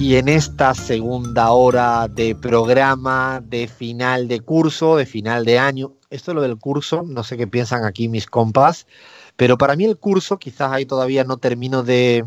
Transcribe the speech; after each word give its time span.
Y 0.00 0.16
en 0.16 0.30
esta 0.30 0.74
segunda 0.74 1.50
hora 1.52 2.08
de 2.08 2.34
programa, 2.34 3.42
de 3.44 3.68
final 3.68 4.28
de 4.28 4.40
curso, 4.40 4.96
de 4.96 5.04
final 5.04 5.44
de 5.44 5.58
año, 5.58 5.92
esto 6.08 6.30
es 6.30 6.34
lo 6.36 6.40
del 6.40 6.56
curso, 6.56 7.02
no 7.06 7.22
sé 7.22 7.36
qué 7.36 7.46
piensan 7.46 7.84
aquí 7.84 8.08
mis 8.08 8.24
compas, 8.24 8.86
pero 9.36 9.58
para 9.58 9.76
mí 9.76 9.84
el 9.84 9.98
curso, 9.98 10.38
quizás 10.38 10.72
ahí 10.72 10.86
todavía 10.86 11.24
no 11.24 11.36
termino 11.36 11.82
de 11.82 12.24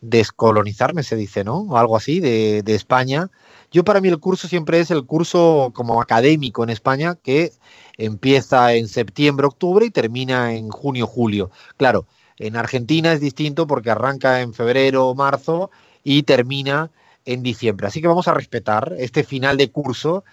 descolonizarme, 0.00 1.02
se 1.02 1.16
dice, 1.16 1.42
¿no? 1.42 1.62
O 1.62 1.78
algo 1.78 1.96
así, 1.96 2.20
de, 2.20 2.62
de 2.62 2.76
España. 2.76 3.28
Yo 3.72 3.82
para 3.82 4.00
mí 4.00 4.06
el 4.06 4.20
curso 4.20 4.46
siempre 4.46 4.78
es 4.78 4.92
el 4.92 5.04
curso 5.04 5.72
como 5.74 6.00
académico 6.00 6.62
en 6.62 6.70
España, 6.70 7.16
que 7.20 7.50
empieza 7.98 8.74
en 8.74 8.86
septiembre, 8.86 9.48
octubre 9.48 9.84
y 9.84 9.90
termina 9.90 10.54
en 10.54 10.68
junio, 10.68 11.08
julio. 11.08 11.50
Claro, 11.76 12.06
en 12.38 12.54
Argentina 12.54 13.12
es 13.12 13.20
distinto 13.20 13.66
porque 13.66 13.90
arranca 13.90 14.42
en 14.42 14.54
febrero 14.54 15.12
marzo 15.16 15.72
y 16.04 16.22
termina 16.22 16.92
en 17.24 17.42
diciembre. 17.42 17.86
Así 17.86 18.00
que 18.00 18.08
vamos 18.08 18.28
a 18.28 18.34
respetar 18.34 18.94
este 18.98 19.24
final 19.24 19.56
de 19.56 19.70
curso 19.70 20.24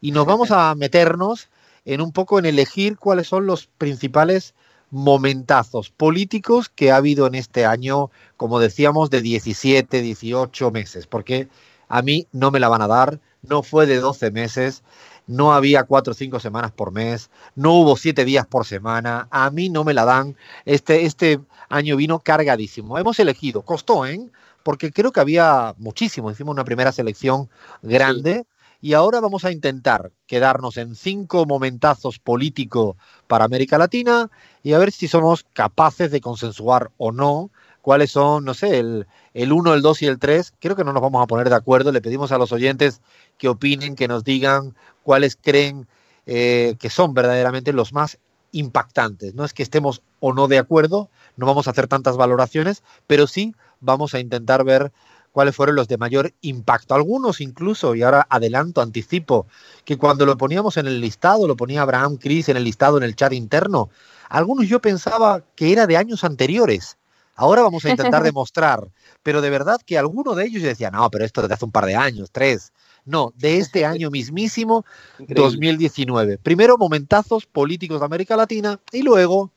y 0.00 0.12
nos 0.12 0.26
vamos 0.26 0.50
a 0.50 0.74
meternos 0.76 1.48
en 1.84 2.00
un 2.00 2.12
poco 2.12 2.38
en 2.38 2.46
elegir 2.46 2.96
cuáles 2.98 3.28
son 3.28 3.46
los 3.46 3.66
principales 3.66 4.54
momentazos 4.90 5.90
políticos 5.90 6.68
que 6.68 6.92
ha 6.92 6.96
habido 6.96 7.26
en 7.26 7.34
este 7.34 7.66
año, 7.66 8.10
como 8.36 8.60
decíamos, 8.60 9.10
de 9.10 9.22
17, 9.22 10.00
18 10.00 10.70
meses, 10.70 11.06
porque 11.06 11.48
a 11.88 12.00
mí 12.02 12.28
no 12.32 12.50
me 12.50 12.60
la 12.60 12.68
van 12.68 12.82
a 12.82 12.86
dar, 12.86 13.20
no 13.42 13.62
fue 13.62 13.86
de 13.86 13.98
12 13.98 14.30
meses, 14.30 14.84
no 15.26 15.52
había 15.52 15.84
4 15.84 16.12
o 16.12 16.14
5 16.14 16.38
semanas 16.40 16.70
por 16.70 16.92
mes, 16.92 17.30
no 17.54 17.72
hubo 17.74 17.96
7 17.96 18.24
días 18.24 18.46
por 18.46 18.66
semana, 18.66 19.26
a 19.30 19.50
mí 19.50 19.68
no 19.68 19.84
me 19.84 19.94
la 19.94 20.04
dan, 20.04 20.36
este, 20.64 21.04
este 21.06 21.40
año 21.68 21.96
vino 21.96 22.20
cargadísimo. 22.20 22.98
Hemos 22.98 23.18
elegido, 23.18 23.62
costó, 23.62 24.06
¿eh? 24.06 24.30
Porque 24.64 24.90
creo 24.90 25.12
que 25.12 25.20
había 25.20 25.74
muchísimo. 25.78 26.30
Hicimos 26.30 26.52
una 26.52 26.64
primera 26.64 26.90
selección 26.90 27.48
grande 27.82 28.46
y 28.80 28.94
ahora 28.94 29.20
vamos 29.20 29.44
a 29.44 29.52
intentar 29.52 30.10
quedarnos 30.26 30.76
en 30.76 30.96
cinco 30.96 31.46
momentazos 31.46 32.18
políticos 32.18 32.96
para 33.28 33.44
América 33.44 33.78
Latina 33.78 34.30
y 34.64 34.72
a 34.72 34.78
ver 34.78 34.90
si 34.90 35.06
somos 35.06 35.46
capaces 35.52 36.10
de 36.10 36.20
consensuar 36.20 36.90
o 36.96 37.12
no 37.12 37.50
cuáles 37.80 38.10
son, 38.10 38.44
no 38.44 38.54
sé, 38.54 38.78
el, 38.78 39.06
el 39.34 39.52
1, 39.52 39.74
el 39.74 39.82
2 39.82 40.02
y 40.02 40.06
el 40.06 40.18
3. 40.18 40.54
Creo 40.58 40.74
que 40.74 40.84
no 40.84 40.92
nos 40.92 41.02
vamos 41.02 41.22
a 41.22 41.26
poner 41.26 41.48
de 41.50 41.54
acuerdo. 41.54 41.92
Le 41.92 42.00
pedimos 42.00 42.32
a 42.32 42.38
los 42.38 42.50
oyentes 42.50 43.00
que 43.38 43.48
opinen, 43.48 43.94
que 43.94 44.08
nos 44.08 44.24
digan 44.24 44.74
cuáles 45.02 45.36
creen 45.36 45.86
eh, 46.26 46.76
que 46.78 46.88
son 46.88 47.12
verdaderamente 47.12 47.74
los 47.74 47.92
más 47.92 48.18
impactantes. 48.52 49.34
No 49.34 49.44
es 49.44 49.52
que 49.52 49.62
estemos 49.62 50.02
o 50.20 50.32
no 50.32 50.48
de 50.48 50.58
acuerdo, 50.58 51.10
no 51.36 51.46
vamos 51.46 51.66
a 51.66 51.72
hacer 51.72 51.88
tantas 51.88 52.16
valoraciones, 52.16 52.82
pero 53.06 53.26
sí 53.26 53.54
vamos 53.84 54.14
a 54.14 54.20
intentar 54.20 54.64
ver 54.64 54.92
cuáles 55.34 55.56
fueron 55.56 55.74
los 55.74 55.88
de 55.88 55.98
mayor 55.98 56.32
impacto. 56.42 56.94
Algunos 56.94 57.40
incluso, 57.40 57.94
y 57.94 58.02
ahora 58.02 58.26
adelanto, 58.30 58.80
anticipo, 58.80 59.46
que 59.84 59.98
cuando 59.98 60.24
lo 60.26 60.36
poníamos 60.36 60.76
en 60.76 60.86
el 60.86 61.00
listado, 61.00 61.48
lo 61.48 61.56
ponía 61.56 61.82
Abraham 61.82 62.16
Cris 62.16 62.48
en 62.48 62.56
el 62.56 62.64
listado, 62.64 62.96
en 62.96 63.02
el 63.02 63.16
chat 63.16 63.32
interno, 63.32 63.90
algunos 64.28 64.68
yo 64.68 64.80
pensaba 64.80 65.42
que 65.56 65.72
era 65.72 65.86
de 65.86 65.96
años 65.96 66.24
anteriores. 66.24 66.98
Ahora 67.36 67.62
vamos 67.62 67.84
a 67.84 67.90
intentar 67.90 68.22
demostrar, 68.22 68.88
pero 69.22 69.40
de 69.40 69.50
verdad 69.50 69.80
que 69.84 69.98
alguno 69.98 70.36
de 70.36 70.46
ellos 70.46 70.62
yo 70.62 70.68
decía, 70.68 70.90
no, 70.90 71.10
pero 71.10 71.24
esto 71.24 71.42
desde 71.42 71.54
hace 71.54 71.64
un 71.64 71.72
par 71.72 71.86
de 71.86 71.96
años, 71.96 72.30
tres. 72.30 72.72
No, 73.04 73.32
de 73.36 73.58
este 73.58 73.84
año 73.84 74.10
mismísimo, 74.10 74.84
Increíble. 75.18 75.42
2019. 75.42 76.38
Primero 76.38 76.78
momentazos 76.78 77.46
políticos 77.46 77.98
de 78.00 78.06
América 78.06 78.36
Latina 78.36 78.78
y 78.92 79.02
luego 79.02 79.50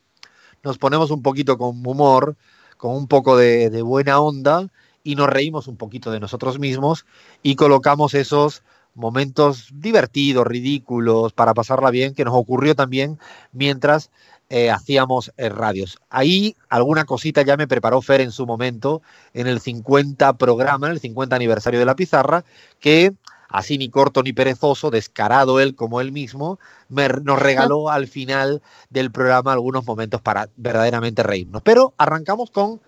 nos 0.63 0.77
ponemos 0.79 1.11
un 1.11 1.21
poquito 1.21 1.57
con 1.57 1.85
humor, 1.85 2.35
con 2.77 2.95
un 2.95 3.07
poco 3.07 3.38
de, 3.38 3.81
buena 3.81 4.19
onda 4.19 4.67
y 5.03 5.15
nos 5.15 5.29
reímos 5.29 5.67
un 5.67 5.77
poquito 5.77 6.11
de 6.11 6.19
nosotros 6.19 6.59
mismos 6.59 7.05
y 7.43 7.55
colocamos 7.55 8.13
esos 8.13 8.63
momentos 8.93 9.69
divertidos, 9.73 10.47
ridículos, 10.47 11.33
para 11.33 11.53
pasarla 11.53 11.91
bien, 11.91 12.13
que 12.16 12.25
nos 12.25 12.33
ocurrió 12.33 12.75
también 12.75 13.19
mientras 13.51 14.09
eh, 14.49 14.71
hacíamos 14.71 15.31
eh, 15.37 15.49
radios. 15.49 15.99
Ahí 16.09 16.55
alguna 16.69 17.05
cosita 17.05 17.41
ya 17.41 17.57
me 17.57 17.67
preparó 17.67 18.01
Fer 18.01 18.21
en 18.21 18.31
su 18.31 18.45
momento, 18.45 19.01
en 19.33 19.47
el 19.47 19.59
50 19.59 20.33
programa, 20.37 20.89
el 20.89 20.99
50 20.99 21.35
aniversario 21.35 21.79
de 21.79 21.85
la 21.85 21.95
pizarra, 21.95 22.43
que 22.79 23.13
así 23.50 23.78
ni 23.78 23.90
corto 23.90 24.24
ni 24.24 24.34
perezoso, 24.34 24.90
descarado 24.90 25.59
él 25.59 25.75
como 25.75 26.02
él 26.02 26.12
mismo, 26.12 26.59
me, 26.90 27.08
nos 27.08 27.40
regaló 27.40 27.90
al 27.90 28.08
final 28.08 28.62
del 28.90 29.12
programa 29.12 29.53
algunos 29.53 29.85
momentos 29.85 30.22
para 30.22 30.50
verdaderamente 30.56 31.24
reírnos. 31.24 31.62
Pero 31.62 31.94
arrancamos 31.97 32.52
con 32.52 32.81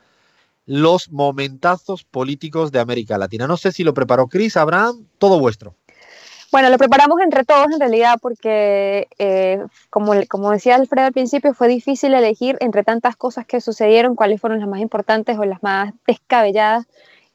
los 0.66 1.12
momentazos 1.12 2.04
políticos 2.04 2.72
de 2.72 2.80
América 2.80 3.18
Latina. 3.18 3.48
No 3.48 3.58
sé 3.58 3.72
si 3.72 3.84
lo 3.84 3.94
preparó 3.94 4.28
Cris, 4.28 4.56
Abraham, 4.56 5.06
todo 5.18 5.40
vuestro. 5.40 5.76
Bueno, 6.52 6.70
lo 6.70 6.78
preparamos 6.80 7.20
entre 7.22 7.44
todos 7.44 7.68
en 7.72 7.80
realidad 7.80 8.18
porque, 8.20 9.08
eh, 9.20 9.64
como, 9.92 10.14
como 10.28 10.52
decía 10.52 10.76
Alfredo 10.76 11.08
al 11.08 11.14
principio, 11.14 11.54
fue 11.54 11.68
difícil 11.68 12.14
elegir 12.16 12.58
entre 12.60 12.84
tantas 12.84 13.16
cosas 13.16 13.46
que 13.46 13.62
sucedieron 13.62 14.16
cuáles 14.16 14.42
fueron 14.42 14.60
las 14.60 14.68
más 14.68 14.80
importantes 14.80 15.38
o 15.38 15.46
las 15.46 15.62
más 15.62 15.94
descabelladas 16.08 16.88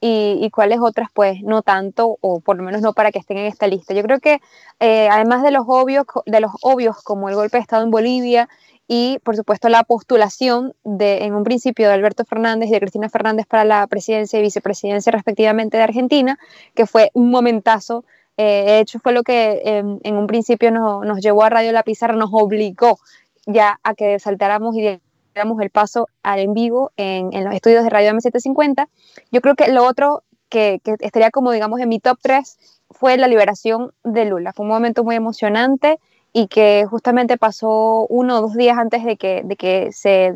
y, 0.06 0.38
y, 0.44 0.50
cuáles 0.50 0.80
otras 0.80 1.08
pues 1.14 1.40
no 1.42 1.62
tanto 1.62 2.18
o 2.20 2.40
por 2.40 2.58
lo 2.58 2.62
menos 2.62 2.82
no 2.82 2.92
para 2.92 3.10
que 3.10 3.18
estén 3.18 3.38
en 3.38 3.46
esta 3.46 3.66
lista. 3.66 3.94
Yo 3.94 4.02
creo 4.02 4.20
que 4.20 4.38
eh, 4.78 5.08
además 5.10 5.42
de 5.42 5.50
los 5.50 5.64
obvios 5.66 6.04
de 6.26 6.40
los 6.40 6.52
obvios 6.60 7.02
como 7.02 7.30
el 7.30 7.34
golpe 7.34 7.56
de 7.56 7.62
estado 7.62 7.84
en 7.84 7.90
Bolivia 7.90 8.50
y 8.86 9.18
por 9.24 9.34
supuesto 9.34 9.70
la 9.70 9.82
postulación 9.82 10.74
de 10.84 11.24
en 11.24 11.34
un 11.34 11.42
principio 11.42 11.88
de 11.88 11.94
Alberto 11.94 12.26
Fernández 12.26 12.68
y 12.68 12.72
de 12.72 12.80
Cristina 12.80 13.08
Fernández 13.08 13.46
para 13.46 13.64
la 13.64 13.86
presidencia 13.86 14.38
y 14.38 14.42
vicepresidencia 14.42 15.10
respectivamente 15.10 15.78
de 15.78 15.84
Argentina, 15.84 16.38
que 16.74 16.84
fue 16.86 17.10
un 17.14 17.30
momentazo 17.30 18.04
eh, 18.36 18.64
de 18.66 18.80
hecho, 18.80 18.98
fue 18.98 19.12
lo 19.12 19.22
que 19.22 19.62
eh, 19.64 19.78
en 19.78 20.16
un 20.16 20.26
principio 20.26 20.72
nos, 20.72 21.06
nos, 21.06 21.20
llevó 21.20 21.44
a 21.44 21.50
Radio 21.50 21.70
La 21.70 21.84
Pizarra, 21.84 22.16
nos 22.16 22.30
obligó 22.32 22.98
ya 23.46 23.78
a 23.84 23.94
que 23.94 24.18
saltáramos 24.18 24.74
y 24.74 25.00
diéramos 25.34 25.60
el 25.60 25.70
paso 25.70 26.08
al 26.22 26.38
en 26.38 26.54
vivo 26.54 26.92
en, 26.96 27.32
en 27.32 27.44
los 27.44 27.54
estudios 27.54 27.84
de 27.84 27.90
Radio 27.90 28.12
M750. 28.12 28.88
Yo 29.32 29.40
creo 29.40 29.54
que 29.54 29.68
lo 29.68 29.84
otro 29.84 30.22
que, 30.48 30.80
que, 30.84 30.94
estaría 31.00 31.30
como, 31.30 31.50
digamos, 31.50 31.80
en 31.80 31.88
mi 31.88 31.98
top 31.98 32.18
3 32.22 32.58
fue 32.90 33.16
la 33.16 33.26
liberación 33.26 33.92
de 34.04 34.24
Lula. 34.24 34.52
Fue 34.52 34.64
un 34.64 34.70
momento 34.70 35.02
muy 35.02 35.16
emocionante 35.16 35.98
y 36.32 36.46
que 36.46 36.86
justamente 36.88 37.36
pasó 37.36 38.06
uno 38.08 38.38
o 38.38 38.40
dos 38.42 38.54
días 38.54 38.78
antes 38.78 39.04
de 39.04 39.16
que, 39.16 39.42
de 39.44 39.56
que 39.56 39.92
se, 39.92 40.32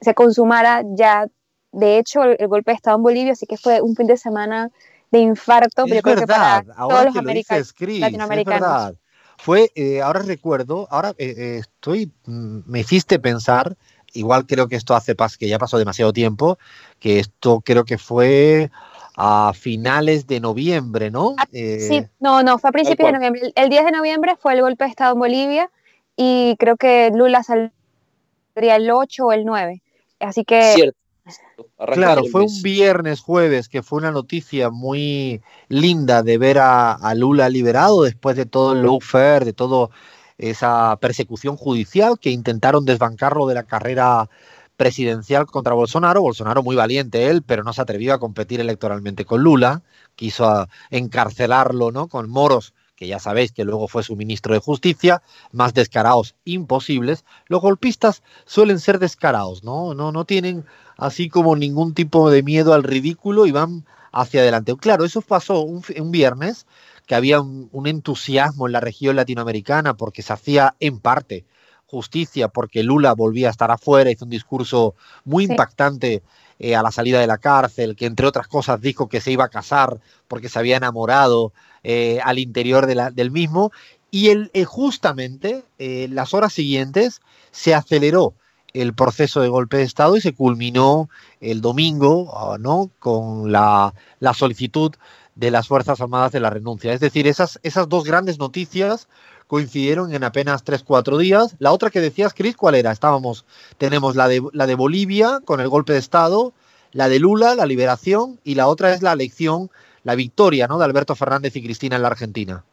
se 0.00 0.14
consumara 0.14 0.82
ya, 0.84 1.26
de 1.72 1.98
hecho, 1.98 2.24
el, 2.24 2.36
el 2.38 2.48
golpe 2.48 2.72
de 2.72 2.76
Estado 2.76 2.96
en 2.96 3.02
Bolivia, 3.02 3.32
así 3.32 3.46
que 3.46 3.56
fue 3.56 3.80
un 3.80 3.94
fin 3.94 4.06
de 4.06 4.16
semana 4.16 4.70
de 5.14 5.20
infarto, 5.20 5.84
pero 5.84 5.96
yo 5.96 6.02
creo 6.02 6.16
verdad, 6.16 6.62
que 6.62 6.66
para 6.72 6.88
todos 6.88 7.04
los 7.06 7.16
americanos, 7.16 7.72
Chris, 7.72 8.00
latinoamericanos. 8.00 8.94
Fue, 9.38 9.70
eh, 9.74 10.00
ahora 10.00 10.20
recuerdo, 10.22 10.86
ahora 10.90 11.10
eh, 11.18 11.34
eh, 11.36 11.58
estoy, 11.58 12.12
mm, 12.26 12.60
me 12.66 12.80
hiciste 12.80 13.18
pensar, 13.18 13.76
igual 14.14 14.46
creo 14.46 14.68
que 14.68 14.76
esto 14.76 14.94
hace 14.94 15.14
pas, 15.14 15.36
que 15.36 15.48
ya 15.48 15.58
pasó 15.58 15.76
demasiado 15.78 16.12
tiempo, 16.12 16.58
que 16.98 17.18
esto 17.18 17.60
creo 17.60 17.84
que 17.84 17.98
fue 17.98 18.70
a 19.16 19.52
finales 19.54 20.26
de 20.26 20.40
noviembre, 20.40 21.10
¿no? 21.10 21.34
Ah, 21.38 21.46
sí, 21.52 22.02
no, 22.18 22.42
no, 22.42 22.58
fue 22.58 22.70
a 22.70 22.72
principios 22.72 23.08
de 23.08 23.12
noviembre. 23.12 23.42
El, 23.44 23.52
el 23.54 23.68
10 23.68 23.84
de 23.84 23.92
noviembre 23.92 24.36
fue 24.36 24.54
el 24.54 24.62
golpe 24.62 24.84
de 24.84 24.90
Estado 24.90 25.12
en 25.12 25.18
Bolivia 25.18 25.70
y 26.16 26.56
creo 26.58 26.76
que 26.76 27.10
Lula 27.14 27.42
saldría 27.42 28.76
el 28.76 28.90
8 28.90 29.26
o 29.26 29.32
el 29.32 29.44
9. 29.44 29.82
Así 30.20 30.44
que 30.44 30.62
Cierto. 30.74 30.98
Claro, 31.94 32.24
fue 32.24 32.42
un 32.42 32.62
viernes, 32.62 33.20
jueves, 33.20 33.68
que 33.68 33.82
fue 33.82 33.98
una 33.98 34.10
noticia 34.10 34.70
muy 34.70 35.40
linda 35.68 36.22
de 36.22 36.36
ver 36.36 36.58
a, 36.58 36.92
a 36.92 37.14
Lula 37.14 37.48
liberado 37.48 38.02
después 38.02 38.36
de 38.36 38.44
todo 38.44 38.72
el 38.72 38.82
lawfare, 38.82 39.44
de 39.44 39.52
toda 39.52 39.88
esa 40.38 40.96
persecución 41.00 41.56
judicial 41.56 42.18
que 42.18 42.30
intentaron 42.30 42.84
desbancarlo 42.84 43.46
de 43.46 43.54
la 43.54 43.62
carrera 43.64 44.28
presidencial 44.76 45.46
contra 45.46 45.74
Bolsonaro. 45.74 46.22
Bolsonaro 46.22 46.62
muy 46.62 46.76
valiente 46.76 47.28
él, 47.28 47.42
pero 47.42 47.62
no 47.62 47.72
se 47.72 47.82
atrevió 47.82 48.14
a 48.14 48.18
competir 48.18 48.60
electoralmente 48.60 49.24
con 49.24 49.42
Lula, 49.42 49.82
quiso 50.16 50.68
encarcelarlo, 50.90 51.92
¿no? 51.92 52.08
Con 52.08 52.28
moros 52.28 52.74
que 52.96 53.08
ya 53.08 53.18
sabéis 53.18 53.52
que 53.52 53.64
luego 53.64 53.88
fue 53.88 54.02
su 54.02 54.16
ministro 54.16 54.54
de 54.54 54.60
Justicia, 54.60 55.22
más 55.52 55.74
descarados 55.74 56.36
imposibles. 56.44 57.24
Los 57.46 57.60
golpistas 57.60 58.22
suelen 58.46 58.78
ser 58.78 58.98
descarados, 58.98 59.64
¿no? 59.64 59.94
No, 59.94 60.12
no 60.12 60.24
tienen 60.24 60.64
así 60.96 61.28
como 61.28 61.56
ningún 61.56 61.94
tipo 61.94 62.30
de 62.30 62.42
miedo 62.42 62.72
al 62.72 62.84
ridículo 62.84 63.46
y 63.46 63.50
van 63.50 63.84
hacia 64.12 64.40
adelante. 64.40 64.74
Claro, 64.76 65.04
eso 65.04 65.20
pasó 65.20 65.62
un, 65.62 65.82
viernes, 66.10 66.66
que 67.06 67.14
había 67.14 67.40
un, 67.40 67.86
entusiasmo 67.86 68.66
en 68.66 68.72
la 68.72 68.80
región 68.80 69.16
latinoamericana 69.16 69.94
porque 69.94 70.22
se 70.22 70.32
hacía 70.32 70.74
en 70.80 71.00
parte 71.00 71.44
justicia, 71.86 72.48
porque 72.48 72.82
Lula 72.82 73.12
volvía 73.12 73.48
a 73.48 73.50
estar 73.50 73.70
afuera, 73.70 74.10
hizo 74.10 74.24
un 74.24 74.30
discurso 74.30 74.94
muy 75.24 75.44
impactante 75.44 76.22
eh, 76.58 76.74
a 76.74 76.82
la 76.82 76.90
salida 76.90 77.20
de 77.20 77.26
la 77.26 77.38
cárcel, 77.38 77.94
que 77.94 78.06
entre 78.06 78.26
otras 78.26 78.48
cosas 78.48 78.80
dijo 78.80 79.08
que 79.08 79.20
se 79.20 79.30
iba 79.30 79.44
a 79.44 79.48
casar 79.48 80.00
porque 80.26 80.48
se 80.48 80.58
había 80.58 80.76
enamorado 80.76 81.52
eh, 81.82 82.20
al 82.24 82.38
interior 82.38 82.86
de 82.86 82.94
la, 82.94 83.10
del 83.10 83.30
mismo. 83.30 83.70
Y 84.10 84.28
el, 84.28 84.50
eh, 84.54 84.64
justamente 84.64 85.64
las 85.78 86.34
horas 86.34 86.52
siguientes 86.52 87.20
se 87.50 87.74
aceleró 87.74 88.34
el 88.72 88.94
proceso 88.94 89.40
de 89.40 89.48
golpe 89.48 89.76
de 89.76 89.84
Estado 89.84 90.16
y 90.16 90.20
se 90.20 90.34
culminó 90.34 91.08
el 91.40 91.60
domingo 91.60 92.32
ah, 92.36 92.56
¿no? 92.58 92.90
con 92.98 93.52
la, 93.52 93.94
la 94.18 94.34
solicitud 94.34 94.92
de 95.34 95.50
las 95.50 95.68
Fuerzas 95.68 96.00
Armadas 96.00 96.32
de 96.32 96.40
la 96.40 96.50
renuncia. 96.50 96.92
Es 96.92 97.00
decir, 97.00 97.26
esas, 97.26 97.58
esas 97.62 97.88
dos 97.88 98.04
grandes 98.04 98.38
noticias 98.38 99.08
coincidieron 99.46 100.14
en 100.14 100.24
apenas 100.24 100.64
3-4 100.64 101.18
días. 101.18 101.56
La 101.58 101.72
otra 101.72 101.90
que 101.90 102.00
decías, 102.00 102.34
Cris, 102.34 102.56
¿cuál 102.56 102.74
era? 102.74 102.92
Estábamos, 102.92 103.44
tenemos 103.78 104.16
la 104.16 104.28
de, 104.28 104.42
la 104.52 104.66
de 104.66 104.74
Bolivia 104.74 105.40
con 105.44 105.60
el 105.60 105.68
golpe 105.68 105.92
de 105.92 105.98
Estado, 105.98 106.52
la 106.92 107.08
de 107.08 107.18
Lula, 107.18 107.54
la 107.54 107.66
liberación, 107.66 108.40
y 108.44 108.54
la 108.54 108.68
otra 108.68 108.92
es 108.92 109.02
la 109.02 109.12
elección, 109.12 109.70
la 110.02 110.14
victoria, 110.14 110.66
¿no? 110.68 110.78
De 110.78 110.84
Alberto 110.84 111.14
Fernández 111.14 111.56
y 111.56 111.62
Cristina 111.62 111.96
en 111.96 112.02
la 112.02 112.08
Argentina. 112.08 112.64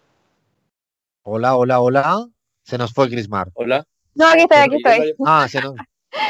Hola, 1.24 1.56
hola, 1.56 1.80
hola. 1.80 2.28
Se 2.64 2.78
nos 2.78 2.94
fue 2.94 3.10
Crismar. 3.10 3.50
Hola. 3.54 3.86
No, 4.14 4.28
aquí 4.28 4.42
estoy, 4.42 4.58
aquí 4.58 4.76
estoy. 4.76 5.16
Ah, 5.26 5.48
se 5.50 5.62
nos... 5.62 5.76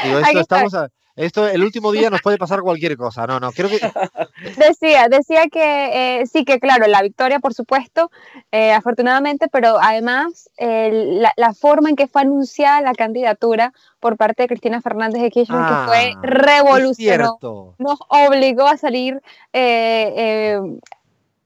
Digo, 0.04 0.18
esto 0.18 0.40
estamos 0.40 0.74
a, 0.74 0.88
esto, 1.16 1.46
el 1.46 1.62
último 1.62 1.92
día 1.92 2.10
nos 2.10 2.22
puede 2.22 2.38
pasar 2.38 2.60
cualquier 2.60 2.96
cosa. 2.96 3.26
No, 3.26 3.38
no, 3.38 3.52
creo 3.52 3.68
que. 3.68 3.78
Decía, 4.56 5.08
decía 5.08 5.46
que 5.50 6.20
eh, 6.20 6.26
sí, 6.26 6.44
que 6.44 6.58
claro, 6.58 6.86
la 6.86 7.02
victoria, 7.02 7.38
por 7.38 7.54
supuesto, 7.54 8.10
eh, 8.50 8.72
afortunadamente, 8.72 9.48
pero 9.48 9.78
además 9.80 10.50
la, 10.58 11.54
forma 11.54 11.90
en 11.90 11.96
que 11.96 12.06
fue 12.06 12.22
anunciada 12.22 12.80
la 12.80 12.92
candidatura 12.92 13.72
por 14.00 14.16
parte 14.16 14.42
de 14.42 14.48
Cristina 14.48 14.80
Fernández 14.80 15.22
de 15.22 15.30
Kirchner, 15.30 15.60
que 15.60 15.74
fue 15.86 16.12
ah, 16.16 16.20
revolucionario, 16.22 17.74
nos 17.78 17.98
obligó 18.08 18.66
a 18.66 18.76
salir 18.76 19.22
eh, 19.52 20.60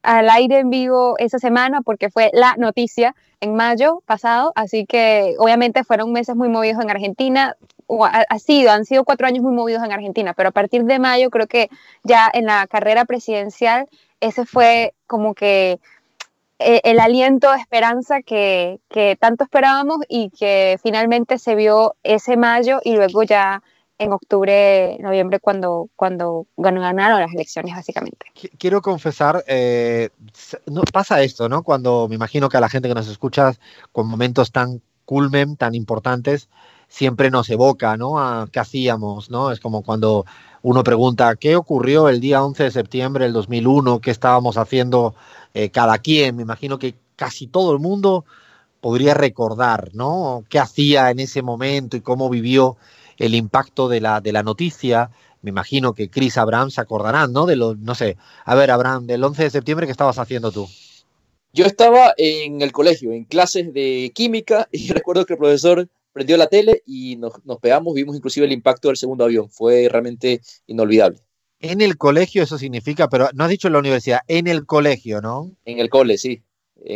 al 0.07 0.31
aire 0.31 0.61
en 0.61 0.71
vivo 0.71 1.17
esa 1.19 1.41
semana 1.41 1.83
porque 1.83 2.11
fue 2.11 2.31
la 2.33 2.55
noticia 2.57 3.17
en 3.41 3.57
mayo 3.57 4.03
pasado, 4.07 4.53
así 4.55 4.87
que 4.87 5.35
obviamente 5.39 5.83
fueron 5.83 6.13
meses 6.13 6.37
muy 6.37 6.49
movidos 6.49 6.81
en 6.81 6.91
Argentina, 6.91 7.57
ha, 7.89 8.39
sido, 8.39 8.71
han 8.71 8.85
sido 8.85 9.05
cuatro 9.05 9.27
años 9.27 9.43
muy 9.43 9.53
movidos 9.53 9.83
en 9.83 9.91
Argentina, 9.91 10.33
pero 10.33 10.51
a 10.51 10.53
partir 10.53 10.85
de 10.85 11.01
mayo 11.01 11.29
creo 11.29 11.49
que 11.49 11.71
ya 12.05 12.31
en 12.33 12.47
la 12.47 12.69
carrera 12.69 13.05
presidencial 13.05 13.89
ese 14.21 14.47
fue 14.47 14.95
como 15.09 15.35
que 15.35 15.81
eh, 16.61 16.81
el, 16.85 17.01
aliento 17.01 17.51
de 17.51 17.59
esperanza 17.59 18.23
que, 18.23 18.79
que, 18.89 19.17
tanto 19.21 19.43
esperábamos 19.43 19.99
y 20.09 20.31
que 20.31 20.79
finalmente 20.85 21.39
se 21.39 21.57
vio 21.57 21.97
ese 22.05 22.37
mayo 22.37 22.79
y 22.85 22.95
luego 22.95 23.25
ya 23.25 23.61
en 23.99 24.13
octubre, 24.13 24.99
noviembre, 25.01 25.41
cuando, 25.41 25.89
cuando 25.97 26.47
ganaron 26.57 27.21
las 27.21 27.33
elecciones, 27.33 27.75
básicamente. 27.75 28.27
Quiero 28.59 28.83
confesar, 28.83 29.43
eh, 29.47 30.11
no, 30.67 30.83
pasa 30.93 31.23
esto, 31.23 31.49
¿no? 31.49 31.63
Cuando 31.63 32.07
me 32.09 32.15
imagino 32.15 32.49
que 32.49 32.57
a 32.57 32.61
la 32.61 32.69
gente 32.69 32.89
que 32.89 32.95
nos 32.95 33.09
escucha, 33.09 33.53
con 33.93 34.09
momentos 34.09 34.53
tan 34.53 34.83
culmen, 35.05 35.57
tan 35.57 35.75
importantes, 35.75 36.49
siempre 36.89 37.31
nos 37.31 37.49
evoca, 37.49 37.97
¿no? 37.97 38.19
A 38.19 38.49
qué 38.51 38.61
hacíamos, 38.61 39.31
¿no? 39.31 39.51
Es 39.51 39.61
como 39.61 39.83
cuando 39.83 40.27
uno 40.63 40.85
pregunta, 40.85 41.35
¿qué 41.37 41.57
ocurrió 41.57 42.09
el 42.09 42.21
día 42.21 42.45
11 42.45 42.65
de 42.65 42.71
septiembre 42.71 43.25
del 43.25 43.33
2001? 43.33 44.01
¿Qué 44.01 44.11
estábamos 44.11 44.59
haciendo 44.59 45.15
eh, 45.55 45.71
cada 45.71 45.99
quien? 45.99 46.37
Me 46.37 46.43
imagino 46.43 46.79
que 46.79 46.95
casi 47.17 47.47
todo 47.47 47.73
el 47.73 47.79
mundo 47.79 48.25
podría 48.81 49.15
recordar, 49.15 49.91
¿no? 49.95 50.45
¿Qué 50.49 50.59
hacía 50.59 51.11
en 51.11 51.21
ese 51.21 51.43
momento 51.43 51.97
y 51.97 52.03
cómo 52.03 52.29
vivió 52.29 52.77
el 53.19 53.35
impacto 53.35 53.89
de 53.89 54.01
la, 54.01 54.21
de 54.21 54.33
la 54.33 54.43
noticia? 54.43 55.11
Me 55.43 55.51
imagino 55.51 55.95
que 55.95 56.11
Chris 56.11 56.39
Abraham 56.39 56.71
se 56.71 56.81
acordarán, 56.81 57.33
¿no? 57.33 57.47
De 57.47 57.57
lo, 57.57 57.75
no 57.75 57.95
sé, 57.95 58.17
a 58.45 58.55
ver, 58.55 58.71
Abraham, 58.71 59.07
del 59.07 59.23
11 59.23 59.45
de 59.45 59.51
septiembre, 59.51 59.87
¿qué 59.87 59.93
estabas 59.93 60.19
haciendo 60.19 60.51
tú? 60.51 60.69
Yo 61.53 61.65
estaba 61.65 62.13
en 62.19 62.61
el 62.61 62.73
colegio, 62.73 63.13
en 63.13 63.25
clases 63.25 63.73
de 63.73 64.13
química, 64.15 64.69
y 64.73 64.89
recuerdo 64.93 65.25
que 65.25 65.35
el 65.35 65.39
profesor 65.39 65.89
prendió 66.13 66.37
la 66.37 66.47
tele 66.47 66.83
y 66.87 67.17
nos, 67.17 67.35
pegamos, 67.61 67.95
vimos 67.95 68.17
inclusive 68.17 68.47
el 68.47 68.53
impacto 68.53 68.89
del 68.89 68.97
segundo 68.97 69.25
avión. 69.25 69.51
Fue 69.51 69.89
realmente 69.91 70.41
inolvidable. 70.67 71.19
En 71.61 71.81
el 71.81 71.97
colegio 71.97 72.43
eso 72.43 72.59
significa, 72.59 73.09
pero 73.09 73.29
no 73.35 73.45
has 73.45 73.51
dicho 73.51 73.69
en 73.69 73.75
la 73.75 73.79
universidad, 73.81 74.21
en 74.27 74.47
el 74.47 74.67
colegio, 74.67 75.21
¿no? 75.21 75.51
En 75.65 75.79
el 75.79 75.89
cole, 75.89 76.19
sí. 76.19 76.43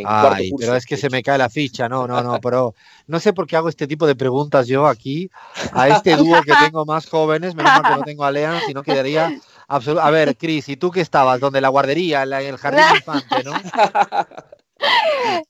Ay, 0.05 0.51
pero 0.57 0.75
es 0.75 0.85
que 0.85 0.95
se 0.95 1.09
me 1.09 1.23
cae 1.23 1.37
la 1.37 1.49
ficha, 1.49 1.89
no, 1.89 2.07
no, 2.07 2.21
no, 2.21 2.39
pero 2.39 2.75
no 3.07 3.19
sé 3.19 3.33
por 3.33 3.47
qué 3.47 3.57
hago 3.57 3.67
este 3.67 3.87
tipo 3.87 4.07
de 4.07 4.15
preguntas 4.15 4.67
yo 4.67 4.87
aquí 4.87 5.29
a 5.73 5.89
este 5.89 6.15
dúo 6.17 6.41
que 6.43 6.53
tengo 6.63 6.85
más 6.85 7.07
jóvenes, 7.09 7.55
menos 7.55 7.73
mal 7.73 7.83
que 7.83 7.99
no 7.99 8.03
tengo 8.03 8.23
a 8.23 8.31
Lean, 8.31 8.61
si 8.65 8.73
no 8.73 8.83
quedaría 8.83 9.33
absoluto. 9.67 10.03
A 10.03 10.11
ver, 10.11 10.37
Cris, 10.37 10.69
¿y 10.69 10.77
tú 10.77 10.91
qué 10.91 11.01
estabas? 11.01 11.39
¿Dónde 11.39 11.61
la 11.61 11.69
guardería, 11.69 12.23
en 12.23 12.33
el 12.33 12.57
jardín 12.57 12.83
infante, 12.95 13.43
no? 13.43 13.53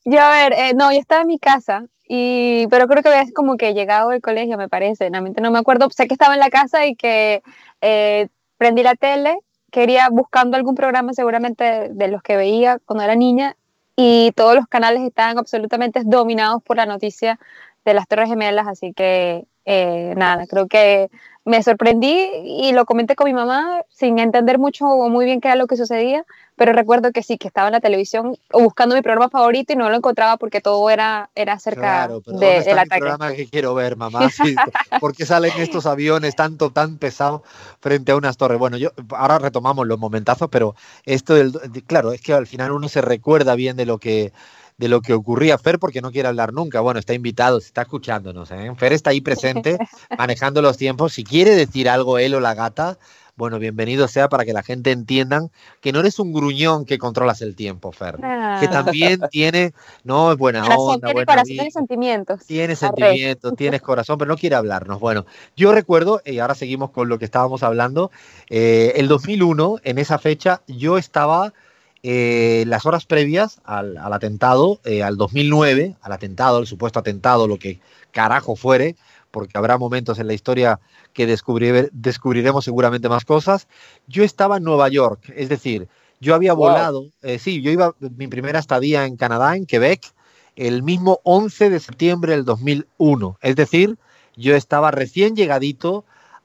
Yo, 0.04 0.20
a 0.20 0.30
ver, 0.30 0.52
eh, 0.52 0.74
no, 0.74 0.92
yo 0.92 0.98
estaba 0.98 1.22
en 1.22 1.28
mi 1.28 1.38
casa 1.38 1.86
y, 2.14 2.66
pero 2.68 2.86
creo 2.88 3.02
que 3.02 3.08
había 3.08 3.32
como 3.32 3.56
que 3.56 3.72
llegado 3.74 4.10
del 4.10 4.20
colegio, 4.20 4.58
me 4.58 4.68
parece. 4.68 5.08
Realmente 5.08 5.40
no 5.40 5.50
me 5.50 5.58
acuerdo. 5.58 5.88
Sé 5.90 6.06
que 6.06 6.14
estaba 6.14 6.34
en 6.34 6.40
la 6.40 6.50
casa 6.50 6.84
y 6.84 6.94
que 6.94 7.42
eh, 7.80 8.28
prendí 8.58 8.82
la 8.82 8.94
tele. 8.94 9.38
Quería 9.70 10.08
buscando 10.10 10.58
algún 10.58 10.74
programa, 10.74 11.14
seguramente 11.14 11.88
de 11.88 12.08
los 12.08 12.22
que 12.22 12.36
veía 12.36 12.78
cuando 12.84 13.04
era 13.04 13.14
niña, 13.14 13.56
y 13.96 14.32
todos 14.32 14.54
los 14.54 14.66
canales 14.66 15.02
estaban 15.02 15.38
absolutamente 15.38 16.02
dominados 16.04 16.62
por 16.62 16.76
la 16.76 16.86
noticia 16.86 17.38
de 17.84 17.94
las 17.94 18.08
Torres 18.08 18.28
Gemelas. 18.28 18.66
Así 18.68 18.92
que, 18.94 19.46
eh, 19.64 20.14
nada, 20.16 20.46
creo 20.46 20.66
que 20.66 21.10
me 21.44 21.62
sorprendí 21.62 22.28
y 22.44 22.72
lo 22.72 22.84
comenté 22.84 23.16
con 23.16 23.26
mi 23.26 23.34
mamá 23.34 23.82
sin 23.90 24.18
entender 24.18 24.58
mucho 24.58 24.86
o 24.86 25.08
muy 25.08 25.24
bien 25.24 25.40
qué 25.40 25.48
era 25.48 25.56
lo 25.56 25.66
que 25.66 25.76
sucedía, 25.76 26.24
pero 26.54 26.72
recuerdo 26.72 27.10
que 27.10 27.24
sí, 27.24 27.36
que 27.36 27.48
estaba 27.48 27.66
en 27.66 27.72
la 27.72 27.80
televisión 27.80 28.36
buscando 28.52 28.94
mi 28.94 29.02
programa 29.02 29.28
favorito 29.28 29.72
y 29.72 29.76
no 29.76 29.90
lo 29.90 29.96
encontraba 29.96 30.36
porque 30.36 30.60
todo 30.60 30.88
era, 30.88 31.30
era 31.34 31.58
cerca 31.58 32.08
de, 32.26 32.62
del 32.62 32.78
ataque. 32.78 33.00
programa 33.00 33.32
que 33.32 33.48
quiero 33.48 33.74
ver, 33.74 33.96
mamá? 33.96 34.28
Sí, 34.32 34.54
¿Por 35.00 35.14
qué 35.14 35.26
salen 35.26 35.52
estos 35.58 35.86
aviones 35.86 36.36
tanto, 36.36 36.70
tan 36.70 36.96
pesados 36.96 37.42
frente 37.80 38.12
a 38.12 38.16
unas 38.16 38.36
torres? 38.36 38.58
Bueno, 38.58 38.76
yo 38.76 38.90
ahora 39.10 39.38
retomamos 39.38 39.86
los 39.86 39.98
momentazos, 39.98 40.48
pero 40.48 40.76
esto 41.04 41.34
del, 41.34 41.52
claro, 41.86 42.12
es 42.12 42.20
que 42.20 42.32
al 42.32 42.46
final 42.46 42.70
uno 42.72 42.88
se 42.88 43.02
recuerda 43.02 43.56
bien 43.56 43.76
de 43.76 43.86
lo 43.86 43.98
que 43.98 44.32
de 44.78 44.88
lo 44.88 45.00
que 45.00 45.14
ocurría. 45.14 45.58
Fer, 45.58 45.78
porque 45.78 46.00
no 46.00 46.10
quiere 46.10 46.28
hablar 46.28 46.52
nunca. 46.52 46.80
Bueno, 46.80 47.00
está 47.00 47.14
invitado, 47.14 47.58
está 47.58 47.82
escuchándonos. 47.82 48.50
¿eh? 48.50 48.72
Fer 48.76 48.92
está 48.92 49.10
ahí 49.10 49.20
presente, 49.20 49.78
manejando 50.18 50.62
los 50.62 50.76
tiempos. 50.76 51.12
Si 51.12 51.24
quiere 51.24 51.54
decir 51.54 51.88
algo 51.88 52.18
él 52.18 52.34
o 52.34 52.40
la 52.40 52.54
gata, 52.54 52.98
bueno, 53.34 53.58
bienvenido 53.58 54.08
sea 54.08 54.28
para 54.28 54.44
que 54.44 54.52
la 54.52 54.62
gente 54.62 54.90
entiendan 54.90 55.50
que 55.80 55.90
no 55.90 56.00
eres 56.00 56.18
un 56.18 56.34
gruñón 56.34 56.84
que 56.84 56.98
controlas 56.98 57.40
el 57.40 57.56
tiempo, 57.56 57.90
Fer. 57.90 58.16
Que 58.16 58.22
ah. 58.26 58.68
también 58.70 59.20
tiene, 59.30 59.72
no, 60.04 60.32
es 60.32 60.38
buena 60.38 60.64
onda. 60.66 61.06
Tiene 61.06 61.24
corazón, 61.24 61.46
tiene 61.46 61.70
sentimientos. 61.70 62.46
Tiene 62.46 62.76
sentimientos, 62.76 63.54
tienes 63.56 63.80
corazón, 63.82 64.18
pero 64.18 64.28
no 64.28 64.36
quiere 64.36 64.56
hablarnos. 64.56 65.00
Bueno, 65.00 65.24
yo 65.56 65.72
recuerdo, 65.72 66.20
y 66.26 66.40
ahora 66.40 66.54
seguimos 66.54 66.90
con 66.90 67.08
lo 67.08 67.18
que 67.18 67.24
estábamos 67.24 67.62
hablando, 67.62 68.10
eh, 68.50 68.92
el 68.96 69.08
2001, 69.08 69.76
en 69.82 69.98
esa 69.98 70.18
fecha, 70.18 70.60
yo 70.66 70.98
estaba 70.98 71.54
eh, 72.02 72.64
las 72.66 72.84
horas 72.84 73.06
previas 73.06 73.60
al, 73.64 73.96
atentado, 73.96 74.80
eh, 74.84 75.02
al 75.02 75.16
2009, 75.16 75.96
al 76.00 76.12
atentado, 76.12 76.58
el 76.58 76.66
supuesto 76.66 76.98
atentado, 76.98 77.46
lo 77.46 77.58
que 77.58 77.80
carajo 78.10 78.56
fuere, 78.56 78.96
porque 79.30 79.56
habrá 79.56 79.78
momentos 79.78 80.18
en 80.18 80.26
la 80.26 80.34
historia 80.34 80.80
que 81.12 81.26
descubriremos 81.26 82.64
seguramente 82.64 83.08
más 83.08 83.24
cosas. 83.24 83.68
Yo 84.06 84.24
estaba 84.24 84.56
en 84.56 84.64
Nueva 84.64 84.88
York, 84.88 85.32
es 85.36 85.48
decir, 85.48 85.88
yo 86.20 86.34
había 86.34 86.52
volado, 86.52 87.10
eh, 87.22 87.38
sí, 87.38 87.62
yo 87.62 87.70
iba 87.70 87.94
mi 87.98 88.28
primera 88.28 88.58
estadía 88.58 89.06
en 89.06 89.16
Canadá, 89.16 89.56
en 89.56 89.66
Quebec, 89.66 90.12
el 90.56 90.82
mismo 90.82 91.20
11 91.24 91.70
de 91.70 91.80
septiembre 91.80 92.32
del 92.32 92.44
2001, 92.44 93.38
es 93.40 93.56
decir, 93.56 93.96
yo 94.36 94.54
estaba 94.54 94.90
recién 94.90 95.34
llegadito 95.34 96.04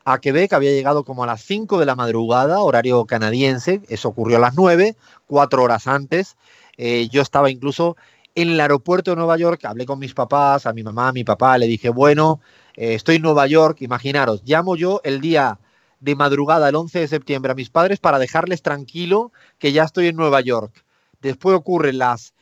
a 0.09 0.19
Quebec, 0.19 0.53
había 0.53 0.71
llegado 0.71 1.03
como 1.03 1.25
a 1.25 1.27
las 1.27 1.41
5 1.41 1.79
de 1.79 1.85
la 1.85 1.93
madrugada, 1.93 2.61
horario 2.61 3.03
canadiense, 3.03 3.81
eso 3.89 4.07
ocurrió 4.07 4.37
a 4.37 4.39
las 4.39 4.55
9, 4.55 4.95
cuatro 5.25 5.63
horas 5.63 5.85
antes. 5.85 6.37
Eh, 6.77 7.09
yo 7.11 7.21
estaba 7.21 7.51
incluso 7.51 7.97
en 8.33 8.51
el 8.51 8.59
aeropuerto 8.61 9.11
de 9.11 9.17
Nueva 9.17 9.35
York, 9.35 9.65
hablé 9.65 9.85
con 9.85 9.99
mis 9.99 10.13
papás, 10.13 10.65
a 10.65 10.71
mi 10.71 10.81
mamá, 10.81 11.09
a 11.09 11.11
mi 11.11 11.25
papá, 11.25 11.57
le 11.57 11.67
dije, 11.67 11.89
bueno, 11.89 12.39
eh, 12.77 12.93
estoy 12.93 13.17
en 13.17 13.23
Nueva 13.23 13.47
York, 13.47 13.81
imaginaros, 13.81 14.43
llamo 14.45 14.77
yo 14.77 15.01
el 15.03 15.19
día 15.19 15.59
de 15.99 16.15
madrugada, 16.15 16.69
el 16.69 16.75
11 16.75 16.99
de 16.99 17.07
septiembre, 17.09 17.51
a 17.51 17.55
mis 17.55 17.69
padres 17.69 17.99
para 17.99 18.17
dejarles 18.17 18.61
tranquilo 18.61 19.33
que 19.57 19.73
ya 19.73 19.83
estoy 19.83 20.07
en 20.07 20.15
Nueva 20.15 20.39
York. 20.39 20.85
Después 21.21 21.55
ocurre 21.55 21.93
las, 21.93 22.33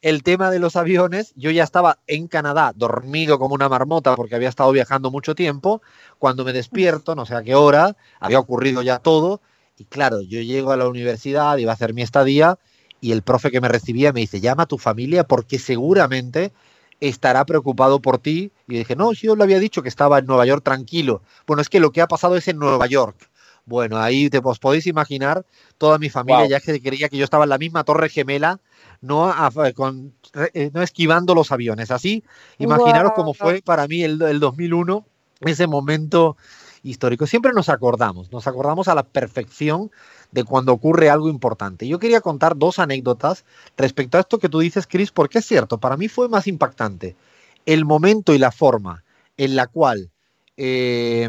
el, 0.00 0.22
tema 0.22 0.50
de 0.50 0.58
los 0.58 0.76
aviones. 0.76 1.32
Yo 1.36 1.50
ya 1.50 1.62
estaba 1.62 1.98
en 2.06 2.26
Canadá, 2.26 2.72
dormido 2.74 3.38
como 3.38 3.54
una 3.54 3.68
marmota 3.68 4.16
porque 4.16 4.34
había 4.34 4.48
estado 4.48 4.72
viajando 4.72 5.10
mucho 5.10 5.34
tiempo. 5.34 5.82
Cuando 6.18 6.44
me 6.44 6.52
despierto, 6.52 7.14
no 7.14 7.26
sé 7.26 7.34
a 7.34 7.42
qué 7.42 7.54
hora, 7.54 7.96
había 8.18 8.38
ocurrido 8.38 8.82
ya 8.82 8.98
todo. 8.98 9.40
Y 9.76 9.84
claro, 9.84 10.22
yo 10.22 10.40
llego 10.40 10.72
a 10.72 10.76
la 10.76 10.88
universidad, 10.88 11.58
iba 11.58 11.72
a 11.72 11.74
hacer 11.74 11.92
mi 11.92 12.02
estadía 12.02 12.58
y 13.00 13.12
el 13.12 13.22
profe 13.22 13.50
que 13.50 13.60
me 13.60 13.68
recibía 13.68 14.12
me 14.12 14.20
dice, 14.20 14.40
llama 14.40 14.64
a 14.64 14.66
tu 14.66 14.78
familia 14.78 15.24
porque 15.24 15.58
seguramente 15.58 16.52
estará 17.00 17.44
preocupado 17.44 18.00
por 18.00 18.18
ti. 18.18 18.52
Y 18.68 18.78
dije, 18.78 18.96
no, 18.96 19.12
yo 19.12 19.36
le 19.36 19.44
había 19.44 19.58
dicho 19.58 19.82
que 19.82 19.88
estaba 19.88 20.18
en 20.18 20.26
Nueva 20.26 20.46
York 20.46 20.64
tranquilo. 20.64 21.22
Bueno, 21.46 21.60
es 21.60 21.68
que 21.68 21.80
lo 21.80 21.92
que 21.92 22.00
ha 22.00 22.08
pasado 22.08 22.36
es 22.36 22.48
en 22.48 22.58
Nueva 22.58 22.86
York. 22.86 23.30
Bueno, 23.66 23.98
ahí 23.98 24.30
te 24.30 24.40
os 24.42 24.60
podéis 24.60 24.86
imaginar 24.86 25.44
toda 25.76 25.98
mi 25.98 26.08
familia 26.08 26.46
ya 26.46 26.60
que 26.60 26.80
creía 26.80 27.08
que 27.08 27.16
yo 27.16 27.24
estaba 27.24 27.44
en 27.44 27.50
la 27.50 27.58
misma 27.58 27.82
torre 27.82 28.08
gemela, 28.08 28.60
no, 29.00 29.34
con, 29.74 30.14
eh, 30.54 30.70
no 30.72 30.82
esquivando 30.82 31.34
los 31.34 31.50
aviones. 31.50 31.90
Así, 31.90 32.22
imaginaros 32.58 33.12
cómo 33.16 33.34
fue 33.34 33.62
para 33.62 33.88
mí 33.88 34.04
el, 34.04 34.22
el 34.22 34.38
2001, 34.38 35.04
ese 35.40 35.66
momento 35.66 36.36
histórico. 36.84 37.26
Siempre 37.26 37.52
nos 37.52 37.68
acordamos, 37.68 38.30
nos 38.30 38.46
acordamos 38.46 38.86
a 38.86 38.94
la 38.94 39.02
perfección 39.02 39.90
de 40.30 40.44
cuando 40.44 40.72
ocurre 40.72 41.10
algo 41.10 41.28
importante. 41.28 41.88
Yo 41.88 41.98
quería 41.98 42.20
contar 42.20 42.56
dos 42.56 42.78
anécdotas 42.78 43.44
respecto 43.76 44.16
a 44.16 44.20
esto 44.20 44.38
que 44.38 44.48
tú 44.48 44.60
dices, 44.60 44.86
Chris, 44.86 45.10
porque 45.10 45.38
es 45.38 45.44
cierto, 45.44 45.78
para 45.78 45.96
mí 45.96 46.06
fue 46.06 46.28
más 46.28 46.46
impactante 46.46 47.16
el 47.64 47.84
momento 47.84 48.32
y 48.32 48.38
la 48.38 48.52
forma 48.52 49.02
en 49.36 49.56
la 49.56 49.66
cual 49.66 50.10
eh, 50.56 51.28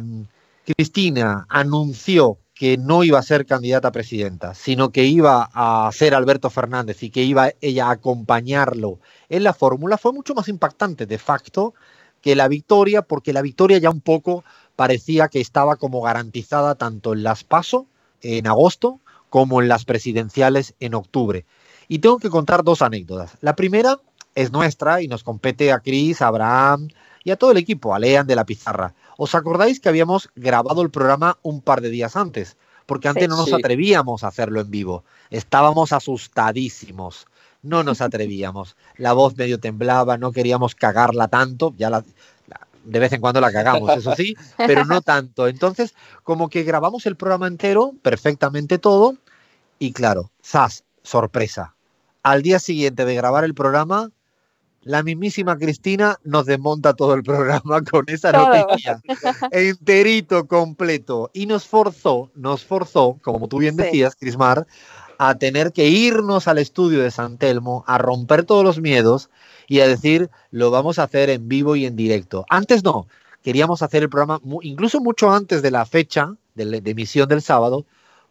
Cristina 0.75 1.45
anunció 1.47 2.39
que 2.53 2.77
no 2.77 3.05
iba 3.05 3.17
a 3.19 3.23
ser 3.23 3.45
candidata 3.45 3.87
a 3.87 3.93
presidenta, 3.93 4.53
sino 4.53 4.89
que 4.89 5.05
iba 5.05 5.49
a 5.53 5.89
ser 5.93 6.13
Alberto 6.13 6.49
Fernández 6.49 7.03
y 7.03 7.09
que 7.09 7.23
iba 7.23 7.51
ella 7.61 7.87
a 7.87 7.91
acompañarlo 7.91 8.99
en 9.29 9.43
la 9.43 9.53
fórmula, 9.53 9.97
fue 9.97 10.11
mucho 10.11 10.33
más 10.33 10.49
impactante 10.49 11.05
de 11.05 11.17
facto 11.17 11.73
que 12.21 12.35
la 12.35 12.49
victoria, 12.49 13.01
porque 13.01 13.31
la 13.31 13.41
victoria 13.41 13.77
ya 13.77 13.89
un 13.89 14.01
poco 14.01 14.43
parecía 14.75 15.29
que 15.29 15.39
estaba 15.39 15.77
como 15.77 16.01
garantizada 16.01 16.75
tanto 16.75 17.13
en 17.13 17.23
las 17.23 17.45
PASO 17.45 17.87
en 18.21 18.45
agosto 18.45 18.99
como 19.29 19.61
en 19.61 19.69
las 19.69 19.85
presidenciales 19.85 20.73
en 20.81 20.95
octubre. 20.95 21.45
Y 21.87 21.99
tengo 21.99 22.17
que 22.17 22.29
contar 22.29 22.65
dos 22.65 22.81
anécdotas. 22.81 23.37
La 23.39 23.55
primera 23.55 23.99
es 24.35 24.51
nuestra 24.51 25.01
y 25.01 25.07
nos 25.07 25.23
compete 25.23 25.71
a 25.71 25.79
Cris, 25.79 26.21
Abraham 26.21 26.89
y 27.27 27.31
a 27.31 27.35
todo 27.35 27.51
el 27.51 27.57
equipo, 27.57 27.93
a 27.93 27.99
Lean 27.99 28.25
de 28.25 28.37
la 28.37 28.45
Pizarra. 28.45 28.93
¿Os 29.17 29.35
acordáis 29.35 29.81
que 29.81 29.89
habíamos 29.89 30.29
grabado 30.37 30.81
el 30.81 30.89
programa 30.89 31.37
un 31.41 31.59
par 31.59 31.81
de 31.81 31.89
días 31.89 32.15
antes? 32.15 32.55
Porque 32.85 33.09
antes 33.09 33.27
no 33.27 33.35
nos 33.35 33.51
atrevíamos 33.51 34.23
a 34.23 34.29
hacerlo 34.29 34.61
en 34.61 34.71
vivo. 34.71 35.03
Estábamos 35.29 35.91
asustadísimos. 35.91 37.27
No 37.63 37.83
nos 37.83 37.99
atrevíamos. 37.99 38.77
La 38.95 39.11
voz 39.11 39.35
medio 39.35 39.59
temblaba, 39.59 40.17
no 40.17 40.31
queríamos 40.31 40.73
cagarla 40.73 41.27
tanto. 41.27 41.73
Ya 41.77 41.89
la, 41.89 42.05
de 42.85 42.99
vez 42.99 43.11
en 43.11 43.19
cuando 43.19 43.41
la 43.41 43.51
cagamos, 43.51 43.97
eso 43.97 44.15
sí, 44.15 44.33
pero 44.55 44.85
no 44.85 45.01
tanto. 45.01 45.49
Entonces, 45.49 45.95
como 46.23 46.47
que 46.47 46.63
grabamos 46.63 47.05
el 47.07 47.17
programa 47.17 47.47
entero, 47.47 47.91
perfectamente 48.03 48.77
todo, 48.77 49.17
y 49.79 49.91
claro, 49.91 50.31
¡zas! 50.41 50.85
Sorpresa. 51.03 51.75
Al 52.23 52.41
día 52.41 52.59
siguiente 52.59 53.03
de 53.03 53.15
grabar 53.15 53.43
el 53.43 53.53
programa, 53.53 54.11
la 54.87 55.03
mismísima 55.03 55.57
Cristina 55.57 56.17
nos 56.23 56.45
desmonta 56.45 56.93
todo 56.93 57.13
el 57.13 57.21
programa 57.21 57.81
con 57.91 58.05
esa 58.07 58.31
noticia. 58.31 59.01
enterito, 59.51 60.47
completo. 60.47 61.29
Y 61.33 61.45
nos 61.45 61.67
forzó, 61.67 62.31
nos 62.35 62.63
forzó, 62.63 63.19
como 63.21 63.49
tú 63.49 63.57
bien 63.57 63.75
decías, 63.75 64.15
Crismar, 64.15 64.65
a 65.17 65.35
tener 65.35 65.73
que 65.73 65.89
irnos 65.89 66.47
al 66.47 66.57
estudio 66.57 67.03
de 67.03 67.11
San 67.11 67.37
Telmo, 67.37 67.83
a 67.85 67.97
romper 67.97 68.45
todos 68.45 68.63
los 68.63 68.79
miedos 68.79 69.29
y 69.67 69.81
a 69.81 69.87
decir, 69.87 70.29
lo 70.51 70.71
vamos 70.71 70.99
a 70.99 71.03
hacer 71.03 71.29
en 71.29 71.49
vivo 71.49 71.75
y 71.75 71.85
en 71.85 71.97
directo. 71.97 72.45
Antes 72.49 72.81
no, 72.83 73.07
queríamos 73.43 73.81
hacer 73.81 74.03
el 74.03 74.09
programa 74.09 74.39
incluso 74.61 75.01
mucho 75.01 75.31
antes 75.31 75.61
de 75.61 75.71
la 75.71 75.85
fecha 75.85 76.33
de, 76.55 76.81
emisión 76.85 77.27
del 77.27 77.41
sábado, 77.41 77.85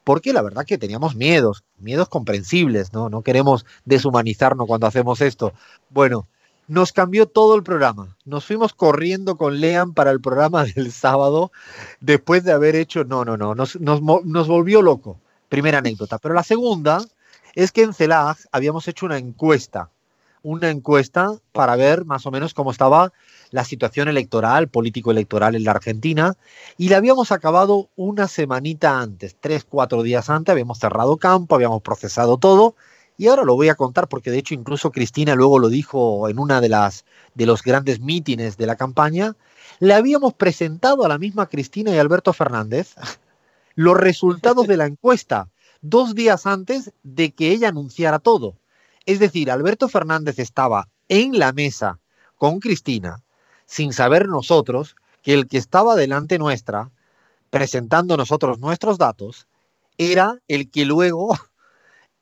porque 0.05 0.33
la 0.33 0.41
verdad 0.41 0.65
que 0.65 0.79
teníamos 0.79 1.17
miedos, 1.17 1.65
miedos 1.79 2.09
comprensibles, 2.09 2.95
¿no? 2.95 3.11
No 3.11 3.21
queremos 3.21 3.67
deshumanizarnos 3.85 4.67
cuando 4.67 4.87
hacemos 4.87 5.21
esto. 5.21 5.53
Bueno, 5.91 6.29
nos 6.69 6.93
cambió 6.93 7.27
todo 7.27 7.55
el 7.55 7.63
programa. 7.63 8.17
Nos 8.25 8.45
fuimos 8.45 8.75
corriendo 8.75 9.37
con 9.37 9.61
Lean 9.61 9.95
para 9.95 10.11
el 10.11 10.21
programa 10.21 10.65
del 10.75 10.93
sábado 10.93 11.53
después 12.01 12.45
de 12.45 12.53
haber 12.53 12.77
hecho, 12.77 13.05
no, 13.05 13.25
no, 13.25 13.37
no, 13.37 13.55
nos, 13.55 13.81
nos, 13.81 14.49
volvió 14.49 14.83
loco. 14.83 15.21
Primera 15.49 15.79
anécdota. 15.79 16.19
Pero 16.19 16.35
la 16.35 16.43
segunda 16.43 17.05
es 17.55 17.71
que 17.73 17.83
en 17.83 17.95
CELAG 17.95 18.37
habíamos 18.51 18.89
hecho 18.89 19.07
una 19.07 19.17
encuesta, 19.17 19.91
una 20.43 20.71
encuesta 20.71 21.35
para 21.53 21.77
ver 21.77 22.05
más 22.05 22.27
o 22.27 22.31
menos 22.33 22.53
cómo 22.53 22.73
estaba 22.73 23.13
la 23.51 23.65
situación 23.65 24.09
electoral, 24.09 24.69
político-electoral 24.69 25.55
en 25.55 25.63
la 25.63 25.71
Argentina, 25.71 26.37
y 26.77 26.89
la 26.89 26.97
habíamos 26.97 27.31
acabado 27.31 27.89
una 27.95 28.27
semanita 28.27 28.99
antes, 28.99 29.37
tres, 29.39 29.65
cuatro 29.65 30.03
días 30.03 30.29
antes, 30.29 30.53
habíamos 30.53 30.81
cerrado 30.81 31.17
campo, 31.17 31.55
habíamos 31.55 31.83
procesado 31.83 32.39
todo, 32.39 32.75
y 33.17 33.29
ahora 33.29 33.45
lo 33.45 33.55
voy 33.55 33.69
a 33.69 33.75
contar 33.75 34.09
porque 34.09 34.31
de 34.31 34.39
hecho 34.39 34.55
incluso 34.55 34.91
Cristina 34.91 35.35
luego 35.35 35.59
lo 35.59 35.69
dijo 35.69 36.29
en 36.29 36.39
una 36.39 36.61
de 36.61 36.69
las 36.69 37.05
de 37.35 37.47
los 37.47 37.63
grandes 37.63 38.01
mítines 38.01 38.57
de 38.57 38.67
la 38.67 38.77
campaña. 38.77 39.37
Le 39.81 39.95
habíamos 39.95 40.35
presentado 40.35 41.05
a 41.05 41.09
la 41.09 41.19
misma 41.19 41.49
Cristina 41.49 41.95
y 41.95 41.99
Alberto 41.99 42.33
Fernández 42.33 42.95
los 43.75 43.97
resultados 43.97 44.67
de 44.67 44.77
la 44.77 44.87
encuesta 44.87 45.49
dos 45.81 46.15
días 46.15 46.47
antes 46.47 46.93
de 47.03 47.33
que 47.33 47.51
ella 47.51 47.69
anunciara 47.69 48.19
todo. 48.19 48.57
Es 49.07 49.19
decir, 49.19 49.51
Alberto 49.51 49.89
Fernández 49.89 50.39
estaba 50.39 50.89
en 51.09 51.39
la 51.39 51.53
mesa 51.53 52.01
con 52.37 52.61
Cristina 52.61 53.23
sin 53.67 53.93
saber 53.93 54.29
nosotros 54.29 54.97
que 55.23 55.35
el 55.35 55.49
que 55.49 55.59
estaba 55.59 55.97
delante 55.97 56.39
nuestra 56.39 56.91
presentando 57.51 58.17
nosotros 58.17 58.59
nuestros 58.59 58.99
datos 58.99 59.47
era 59.99 60.41
el 60.49 60.71
que 60.71 60.85
luego 60.85 61.37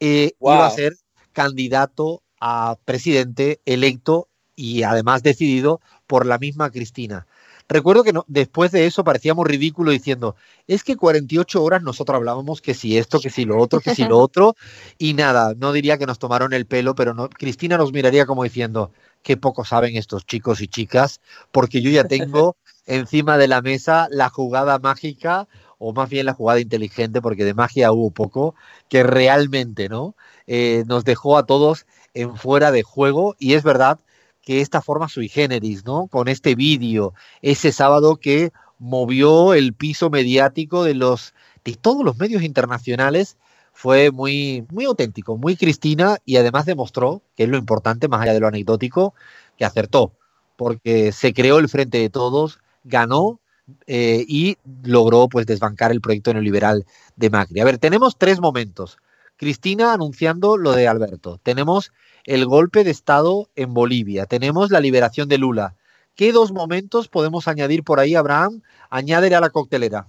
eh, 0.07 0.33
iba 0.39 0.67
a 0.67 0.71
ser 0.71 0.97
candidato 1.33 2.23
a 2.39 2.77
presidente 2.85 3.61
electo 3.65 4.29
y 4.55 4.83
además 4.83 5.23
decidido 5.23 5.81
por 6.07 6.27
la 6.27 6.39
misma 6.39 6.71
Cristina. 6.71 7.27
Recuerdo 7.67 8.05
que 8.05 8.13
después 8.27 8.71
de 8.73 8.85
eso 8.85 9.03
parecíamos 9.03 9.47
ridículo 9.47 9.91
diciendo, 9.91 10.37
es 10.67 10.85
que 10.85 10.97
48 10.97 11.63
horas 11.63 11.83
nosotros 11.83 12.17
hablábamos 12.17 12.61
que 12.61 12.75
si 12.75 12.99
esto, 12.99 13.19
que 13.19 13.31
si 13.31 13.47
lo 13.47 13.59
otro, 13.59 13.81
que 13.81 13.95
si 13.95 14.05
lo 14.05 14.19
otro, 14.21 14.55
y 14.99 15.15
nada, 15.15 15.55
no 15.57 15.73
diría 15.73 15.97
que 15.97 16.05
nos 16.05 16.19
tomaron 16.19 16.53
el 16.53 16.67
pelo, 16.67 16.95
pero 16.95 17.15
no, 17.15 17.31
Cristina 17.31 17.79
nos 17.79 17.95
miraría 17.95 18.27
como 18.27 18.45
diciendo, 18.45 18.93
qué 19.23 19.39
poco 19.39 19.65
saben 19.65 19.97
estos 19.97 20.27
chicos 20.27 20.61
y 20.61 20.69
chicas, 20.69 21.23
porque 21.51 21.81
yo 21.81 21.91
ya 21.91 22.05
tengo 22.05 22.57
encima 22.87 23.39
de 23.39 23.49
la 23.49 23.63
mesa 23.63 24.09
la 24.11 24.29
jugada 24.29 24.79
mágica 24.79 25.49
o 25.87 25.93
más 25.93 26.09
bien 26.09 26.25
la 26.25 26.33
jugada 26.33 26.61
inteligente, 26.61 27.21
porque 27.21 27.45
de 27.45 27.53
magia 27.53 27.93
hubo 27.93 28.11
poco, 28.11 28.55
que 28.89 29.03
realmente 29.03 29.91
¿no? 29.91 30.17
Eh, 30.47 30.83
nos 30.87 31.05
dejó 31.05 31.37
a 31.37 31.45
todos 31.45 31.85
en 32.15 32.37
fuera 32.37 32.73
de 32.73 32.83
juego. 32.83 33.37
Y 33.39 33.53
es 33.53 33.63
verdad 33.63 34.01
que 34.41 34.63
esta 34.63 34.81
forma 34.81 35.11
sui 35.11 35.29
generis, 35.29 35.85
¿no? 35.85 36.07
Con 36.07 36.29
este 36.29 36.55
vídeo, 36.55 37.13
ese 37.43 37.71
sábado 37.71 38.17
que 38.17 38.51
movió 38.79 39.53
el 39.53 39.75
piso 39.75 40.09
mediático 40.09 40.85
de 40.85 40.95
los 40.95 41.35
de 41.67 41.75
todos 41.75 42.03
los 42.03 42.17
medios 42.17 42.43
internacionales 42.43 43.37
fue 43.75 44.11
muy 44.11 44.67
muy 44.71 44.87
auténtico, 44.87 45.37
muy 45.37 45.55
Cristina 45.55 46.17
y 46.25 46.37
además 46.37 46.65
demostró, 46.65 47.23
que 47.37 47.43
es 47.45 47.51
lo 47.51 47.59
importante 47.59 48.09
más 48.09 48.23
allá 48.23 48.33
de 48.33 48.41
lo 48.41 48.49
anecdótico, 48.49 49.15
que 49.59 49.67
acertó, 49.67 50.15
porque 50.57 51.13
se 51.13 51.35
creó 51.35 51.59
el 51.59 51.69
frente 51.69 51.99
de 51.99 52.09
todos, 52.09 52.61
ganó 52.85 53.41
eh, 53.87 54.25
y 54.29 54.57
logró 54.83 55.29
pues 55.29 55.47
desbancar 55.47 55.91
el 55.93 56.01
proyecto 56.01 56.33
neoliberal 56.33 56.85
de 57.17 57.31
Macri. 57.31 57.61
A 57.61 57.65
ver, 57.65 57.79
tenemos 57.79 58.17
tres 58.19 58.41
momentos. 58.41 58.99
Cristina 59.37 59.93
anunciando 59.93 60.57
lo 60.57 60.73
de 60.73 60.87
Alberto. 60.87 61.41
Tenemos 61.43 61.93
el 62.25 62.47
golpe 62.47 62.85
de 62.85 62.91
Estado 62.91 63.49
en 63.57 63.75
Bolivia. 63.75 64.27
Tenemos 64.27 64.71
la 64.71 64.81
liberación 64.81 65.29
de 65.29 65.39
Lula. 65.39 65.75
¿Qué 66.15 66.33
dos 66.33 66.53
momentos 66.53 67.09
podemos 67.09 67.49
añadir 67.49 67.83
por 67.83 67.99
ahí, 67.99 68.15
Abraham? 68.15 68.63
Añádele 68.91 69.35
a 69.35 69.41
la 69.41 69.51
coctelera. 69.51 70.07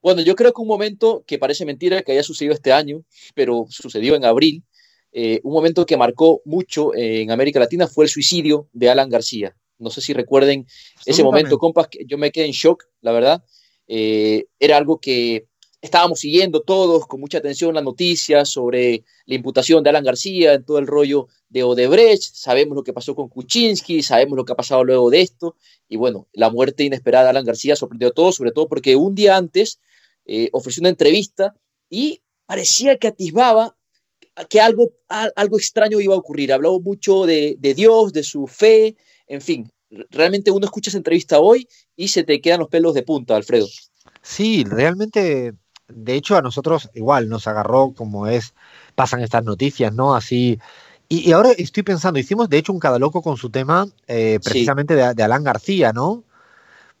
Bueno, 0.00 0.22
yo 0.22 0.34
creo 0.34 0.52
que 0.52 0.62
un 0.62 0.68
momento 0.68 1.22
que 1.26 1.38
parece 1.38 1.64
mentira 1.64 2.02
que 2.02 2.12
haya 2.12 2.22
sucedido 2.22 2.54
este 2.54 2.72
año, 2.72 3.04
pero 3.34 3.66
sucedió 3.68 4.16
en 4.16 4.24
abril, 4.24 4.64
eh, 5.12 5.40
un 5.44 5.52
momento 5.52 5.84
que 5.84 5.96
marcó 5.96 6.40
mucho 6.44 6.94
en 6.94 7.30
América 7.30 7.60
Latina 7.60 7.86
fue 7.86 8.06
el 8.06 8.10
suicidio 8.10 8.68
de 8.72 8.90
Alan 8.90 9.10
García. 9.10 9.54
No 9.82 9.90
sé 9.90 10.00
si 10.00 10.12
recuerden 10.12 10.66
ese 11.04 11.22
momento, 11.22 11.58
compas, 11.58 11.88
que 11.88 12.04
yo 12.06 12.18
me 12.18 12.30
quedé 12.30 12.46
en 12.46 12.52
shock, 12.52 12.84
la 13.00 13.12
verdad. 13.12 13.44
Eh, 13.88 14.46
era 14.58 14.76
algo 14.76 14.98
que 14.98 15.46
estábamos 15.82 16.20
siguiendo 16.20 16.62
todos 16.62 17.06
con 17.06 17.20
mucha 17.20 17.38
atención 17.38 17.74
las 17.74 17.82
noticias 17.82 18.48
sobre 18.48 19.04
la 19.26 19.34
imputación 19.34 19.82
de 19.82 19.90
Alan 19.90 20.04
García 20.04 20.54
en 20.54 20.64
todo 20.64 20.78
el 20.78 20.86
rollo 20.86 21.26
de 21.48 21.64
Odebrecht. 21.64 22.22
Sabemos 22.34 22.76
lo 22.76 22.84
que 22.84 22.92
pasó 22.92 23.16
con 23.16 23.28
Kuczynski, 23.28 24.02
sabemos 24.02 24.36
lo 24.36 24.44
que 24.44 24.52
ha 24.52 24.56
pasado 24.56 24.84
luego 24.84 25.10
de 25.10 25.20
esto. 25.20 25.56
Y 25.88 25.96
bueno, 25.96 26.28
la 26.32 26.50
muerte 26.50 26.84
inesperada 26.84 27.24
de 27.24 27.30
Alan 27.30 27.44
García 27.44 27.74
sorprendió 27.74 28.08
a 28.08 28.12
todos, 28.12 28.36
sobre 28.36 28.52
todo 28.52 28.68
porque 28.68 28.94
un 28.94 29.14
día 29.16 29.36
antes 29.36 29.80
eh, 30.24 30.48
ofreció 30.52 30.82
una 30.82 30.90
entrevista 30.90 31.54
y 31.90 32.22
parecía 32.46 32.96
que 32.96 33.08
atisbaba 33.08 33.76
que 34.48 34.60
algo, 34.60 34.92
algo 35.08 35.58
extraño 35.58 36.00
iba 36.00 36.14
a 36.14 36.18
ocurrir. 36.18 36.52
Habló 36.52 36.80
mucho 36.80 37.26
de, 37.26 37.56
de 37.58 37.74
Dios, 37.74 38.12
de 38.12 38.22
su 38.22 38.46
fe, 38.46 38.96
en 39.26 39.40
fin. 39.40 39.70
Realmente 40.10 40.50
uno 40.50 40.64
escucha 40.64 40.90
esa 40.90 40.98
entrevista 40.98 41.38
hoy 41.38 41.68
y 41.96 42.08
se 42.08 42.24
te 42.24 42.40
quedan 42.40 42.60
los 42.60 42.68
pelos 42.68 42.94
de 42.94 43.02
punta, 43.02 43.36
Alfredo. 43.36 43.66
Sí, 44.22 44.64
realmente, 44.64 45.52
de 45.88 46.14
hecho 46.14 46.36
a 46.36 46.42
nosotros 46.42 46.88
igual 46.94 47.28
nos 47.28 47.46
agarró 47.46 47.92
como 47.92 48.26
es, 48.26 48.54
pasan 48.94 49.20
estas 49.20 49.44
noticias, 49.44 49.92
¿no? 49.92 50.14
Así 50.14 50.58
y, 51.14 51.30
ahora 51.32 51.50
estoy 51.58 51.82
pensando, 51.82 52.18
hicimos 52.18 52.48
de 52.48 52.56
hecho 52.56 52.72
un 52.72 52.78
cada 52.78 52.98
loco 52.98 53.20
con 53.20 53.36
su 53.36 53.50
tema 53.50 53.86
eh, 54.08 54.40
precisamente 54.42 54.94
de, 54.94 55.12
de, 55.12 55.22
Alan 55.22 55.44
García, 55.44 55.92
¿no? 55.92 56.24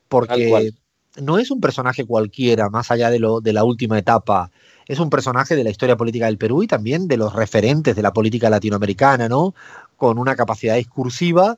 Porque 0.08 0.74
no 1.16 1.38
es 1.38 1.50
un 1.50 1.62
personaje 1.62 2.04
cualquiera, 2.04 2.68
más 2.68 2.90
allá 2.90 3.08
de, 3.08 3.18
lo, 3.18 3.40
de 3.40 3.54
la 3.54 3.64
última 3.64 3.98
etapa. 3.98 4.50
Es 4.86 4.98
un 4.98 5.08
personaje 5.08 5.56
de 5.56 5.64
la 5.64 5.70
historia 5.70 5.96
política 5.96 6.26
del 6.26 6.36
Perú 6.36 6.62
y 6.62 6.66
también 6.66 7.08
de 7.08 7.16
los 7.16 7.32
referentes 7.32 7.96
de 7.96 8.02
la 8.02 8.12
política 8.12 8.50
latinoamericana, 8.50 9.30
¿no? 9.30 9.54
Con 9.96 10.18
una 10.18 10.36
capacidad 10.36 10.76
discursiva, 10.76 11.56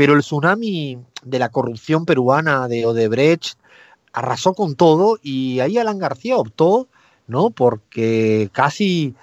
pero 0.00 0.14
el 0.14 0.22
tsunami 0.22 0.96
de 1.22 1.38
la 1.38 1.50
corrupción 1.50 2.06
peruana 2.06 2.68
de 2.68 2.86
Odebrecht 2.86 3.58
arrasó 4.14 4.54
con 4.54 4.74
todo 4.74 5.18
y 5.22 5.60
ahí 5.60 5.76
Alan 5.76 5.98
García 5.98 6.38
optó, 6.38 6.88
¿no? 7.26 7.50
Porque 7.50 8.48
casi 8.50 9.14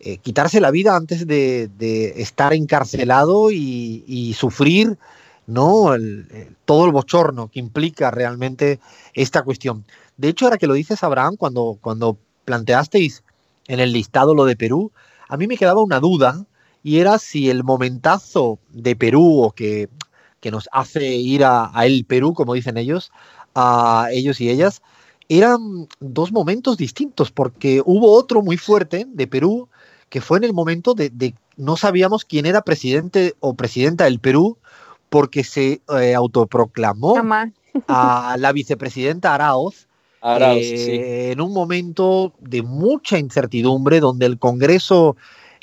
eh, 0.00 0.16
quitarse 0.16 0.60
la 0.60 0.72
vida 0.72 0.96
antes 0.96 1.28
de, 1.28 1.70
estar 2.16 2.52
encarcelado 2.52 3.52
y, 3.52 4.34
sufrir 4.36 4.98
¿no? 5.46 5.94
todo 6.64 6.86
el 6.86 6.90
bochorno 6.90 7.46
que 7.46 7.60
implica 7.60 8.10
realmente 8.10 8.80
esta 9.12 9.42
cuestión. 9.42 9.84
De 10.16 10.30
hecho, 10.30 10.46
ahora 10.46 10.58
que 10.58 10.66
lo 10.66 10.74
dices, 10.74 11.04
Abraham, 11.04 11.36
cuando, 11.36 11.78
cuando 11.80 12.18
planteasteis 12.44 13.22
en 13.68 13.78
el 13.78 13.92
listado 13.92 14.34
lo 14.34 14.46
de 14.46 14.56
Perú, 14.56 14.90
a 15.28 15.36
mí 15.36 15.46
me 15.46 15.56
quedaba 15.56 15.80
una 15.80 16.00
duda 16.00 16.44
y 16.82 16.98
era 16.98 17.20
si 17.20 17.50
el 17.50 17.62
momentazo 17.62 18.58
de 18.70 18.96
Perú 18.96 19.40
o 19.40 19.52
que, 19.52 19.88
que 20.44 20.50
nos 20.50 20.68
hace 20.72 21.06
ir 21.06 21.42
a, 21.42 21.70
a, 21.72 21.86
el 21.86 22.04
Perú, 22.04 22.34
como 22.34 22.52
dicen 22.52 22.76
ellos, 22.76 23.12
a 23.54 24.08
ellos 24.12 24.42
y 24.42 24.50
ellas, 24.50 24.82
eran 25.30 25.88
dos 26.00 26.32
momentos 26.32 26.76
distintos, 26.76 27.30
porque 27.30 27.80
hubo 27.82 28.12
otro 28.12 28.42
muy 28.42 28.58
fuerte 28.58 29.06
de 29.08 29.26
Perú 29.26 29.70
que 30.10 30.20
fue 30.20 30.36
en 30.36 30.44
el 30.44 30.52
momento 30.52 30.92
de, 30.92 31.34
no 31.56 31.78
sabíamos 31.78 32.26
quién 32.26 32.44
era 32.44 32.60
presidente 32.60 33.34
o 33.40 33.54
presidenta 33.54 34.04
del 34.04 34.18
Perú 34.20 34.58
porque 35.08 35.44
se 35.44 35.80
eh, 35.98 36.14
autoproclamó 36.14 37.16
a 37.88 38.36
la 38.38 38.52
vicepresidenta 38.52 39.34
Araoz, 39.34 39.88
eh, 40.22 41.30
en 41.32 41.40
un 41.40 41.54
momento 41.54 42.34
de 42.38 42.60
mucha 42.60 43.18
incertidumbre 43.18 44.00
donde 44.00 44.26
el 44.26 44.38
Congreso 44.38 45.16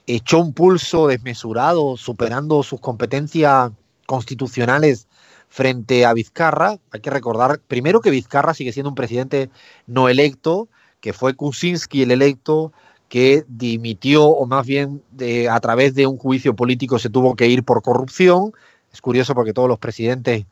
echó 0.08 0.40
un 0.40 0.54
pulso 0.54 1.06
desmesurado, 1.06 1.98
superando 1.98 2.64
sus 2.64 2.80
competencias 2.80 3.72
constitucionales 4.12 5.08
frente 5.48 6.06
a 6.06 6.14
Vizcarra. 6.14 6.80
Hay 6.92 7.00
que 7.00 7.10
recordar 7.10 7.62
primero 7.66 8.02
que 8.02 8.10
Vizcarra 8.10 8.54
sigue 8.54 8.74
siendo 8.74 8.90
un 8.90 8.96
presidente 8.96 9.50
no 9.88 10.10
electo, 10.10 10.68
que 11.00 11.14
fue 11.14 11.34
Kuczynski 11.34 12.02
el 12.02 12.12
electo, 12.12 12.74
que 13.08 13.46
dimitió 13.48 14.26
o 14.26 14.46
más 14.48 14.68
bien 14.68 15.02
a 15.50 15.60
través 15.62 15.96
de 15.96 16.08
un 16.08 16.18
juicio 16.18 16.58
político 16.58 17.00
se 17.00 17.10
tuvo 17.10 17.38
que 17.38 17.48
ir 17.48 17.64
por 17.64 17.82
corrupción. 17.82 18.52
Es 18.92 19.00
curioso 19.00 19.34
porque 19.34 19.54
todos 19.54 19.70
los 19.70 19.80
presidentes 19.80 20.46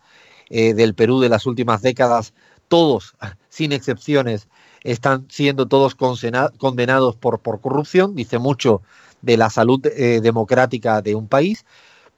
eh, 0.50 0.74
del 0.74 0.96
Perú 0.96 1.20
de 1.20 1.28
las 1.28 1.46
últimas 1.46 1.82
décadas, 1.82 2.34
todos, 2.70 3.14
sin 3.50 3.74
excepciones, 3.74 4.48
están 4.86 5.26
siendo 5.28 5.66
todos 5.66 5.96
condenados 5.96 7.18
por, 7.18 7.40
por 7.40 7.60
corrupción. 7.60 8.16
Dice 8.16 8.40
mucho 8.40 8.82
de 9.22 9.36
la 9.36 9.50
salud 9.50 9.86
eh, 9.86 10.22
democrática 10.22 11.02
de 11.02 11.16
un 11.16 11.28
país. 11.28 11.66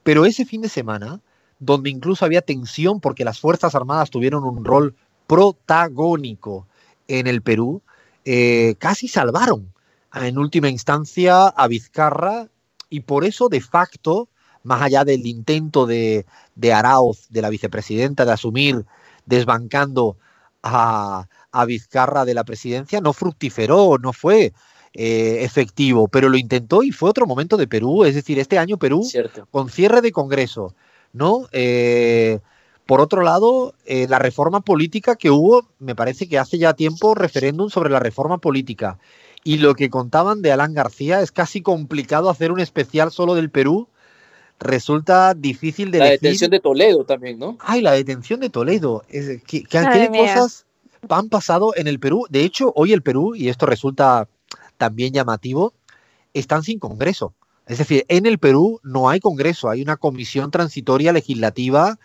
Pero 0.04 0.24
ese 0.24 0.44
fin 0.44 0.62
de 0.62 0.68
semana, 0.68 1.20
donde 1.64 1.90
incluso 1.90 2.24
había 2.24 2.42
tensión 2.42 3.00
porque 3.00 3.24
las 3.24 3.38
Fuerzas 3.38 3.76
Armadas 3.76 4.10
tuvieron 4.10 4.42
un 4.42 4.64
rol 4.64 4.96
protagónico 5.28 6.66
en 7.06 7.28
el 7.28 7.40
Perú, 7.40 7.82
eh, 8.24 8.74
casi 8.78 9.06
salvaron 9.06 9.72
en 10.12 10.38
última 10.38 10.68
instancia 10.68 11.46
a 11.46 11.68
Vizcarra 11.68 12.48
y 12.90 13.00
por 13.00 13.24
eso 13.24 13.48
de 13.48 13.60
facto, 13.60 14.28
más 14.64 14.82
allá 14.82 15.04
del 15.04 15.24
intento 15.24 15.86
de, 15.86 16.26
de 16.56 16.72
Arauz, 16.72 17.28
de 17.30 17.42
la 17.42 17.48
vicepresidenta, 17.48 18.24
de 18.24 18.32
asumir 18.32 18.84
desbancando 19.24 20.16
a, 20.64 21.28
a 21.52 21.64
Vizcarra 21.64 22.24
de 22.24 22.34
la 22.34 22.42
presidencia, 22.42 23.00
no 23.00 23.12
fructiferó, 23.12 23.98
no 23.98 24.12
fue 24.12 24.52
eh, 24.94 25.38
efectivo, 25.44 26.08
pero 26.08 26.28
lo 26.28 26.36
intentó 26.36 26.82
y 26.82 26.90
fue 26.90 27.08
otro 27.08 27.26
momento 27.26 27.56
de 27.56 27.68
Perú, 27.68 28.04
es 28.04 28.16
decir, 28.16 28.40
este 28.40 28.58
año 28.58 28.78
Perú 28.78 29.08
con 29.50 29.70
cierre 29.70 30.00
de 30.00 30.12
Congreso, 30.12 30.74
¿no? 31.12 31.48
Eh, 31.52 32.40
por 32.86 33.00
otro 33.00 33.22
lado, 33.22 33.74
eh, 33.86 34.06
la 34.08 34.18
reforma 34.18 34.60
política 34.60 35.16
que 35.16 35.30
hubo, 35.30 35.66
me 35.78 35.94
parece 35.94 36.28
que 36.28 36.38
hace 36.38 36.58
ya 36.58 36.74
tiempo 36.74 37.14
referéndum 37.14 37.70
sobre 37.70 37.90
la 37.90 38.00
reforma 38.00 38.38
política 38.38 38.98
y 39.44 39.58
lo 39.58 39.74
que 39.74 39.90
contaban 39.90 40.42
de 40.42 40.52
Alan 40.52 40.74
García 40.74 41.20
es 41.20 41.32
casi 41.32 41.62
complicado 41.62 42.30
hacer 42.30 42.52
un 42.52 42.60
especial 42.60 43.10
solo 43.10 43.34
del 43.34 43.50
Perú. 43.50 43.88
Resulta 44.60 45.34
difícil 45.34 45.90
de 45.90 45.98
La 45.98 46.10
detención 46.10 46.50
de 46.50 46.60
Toledo 46.60 47.04
también, 47.04 47.38
¿no? 47.38 47.56
Ay, 47.60 47.80
la 47.80 47.92
detención 47.92 48.38
de 48.38 48.50
Toledo. 48.50 49.02
¿Qué, 49.46 49.64
cosas 49.64 50.66
han 51.08 51.28
pasado 51.28 51.74
en 51.74 51.88
el 51.88 51.98
Perú? 51.98 52.26
De 52.30 52.44
hecho, 52.44 52.72
hoy 52.76 52.92
el 52.92 53.02
Perú, 53.02 53.34
y 53.34 53.48
esto 53.48 53.66
resulta 53.66 54.28
también 54.76 55.12
llamativo, 55.12 55.72
están 56.32 56.62
sin 56.62 56.78
Congreso. 56.78 57.34
Es 57.66 57.78
decir, 57.78 58.04
en 58.08 58.26
el 58.26 58.38
Perú 58.38 58.80
no 58.82 59.08
hay 59.08 59.20
Congreso, 59.20 59.70
hay 59.70 59.82
una 59.82 59.96
comisión 59.96 60.50
transitoria 60.50 61.12
legislativa, 61.12 61.98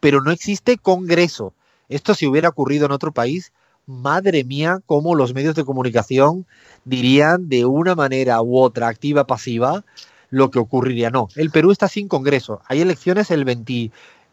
pero 0.00 0.20
no 0.22 0.30
existe 0.30 0.78
Congreso. 0.78 1.52
Esto 1.88 2.14
si 2.14 2.26
hubiera 2.26 2.48
ocurrido 2.48 2.86
en 2.86 2.92
otro 2.92 3.12
país, 3.12 3.52
madre 3.86 4.44
mía, 4.44 4.80
cómo 4.86 5.14
los 5.14 5.34
medios 5.34 5.54
de 5.54 5.64
comunicación 5.64 6.46
dirían 6.84 7.48
de 7.48 7.64
una 7.66 7.94
manera 7.94 8.40
u 8.42 8.58
otra, 8.58 8.88
activa, 8.88 9.26
pasiva, 9.26 9.84
lo 10.30 10.50
que 10.50 10.58
ocurriría. 10.58 11.10
No, 11.10 11.28
el 11.36 11.50
Perú 11.50 11.70
está 11.70 11.88
sin 11.88 12.08
Congreso. 12.08 12.62
Hay 12.66 12.80
elecciones 12.80 13.30
el, 13.30 13.44
20, 13.44 13.90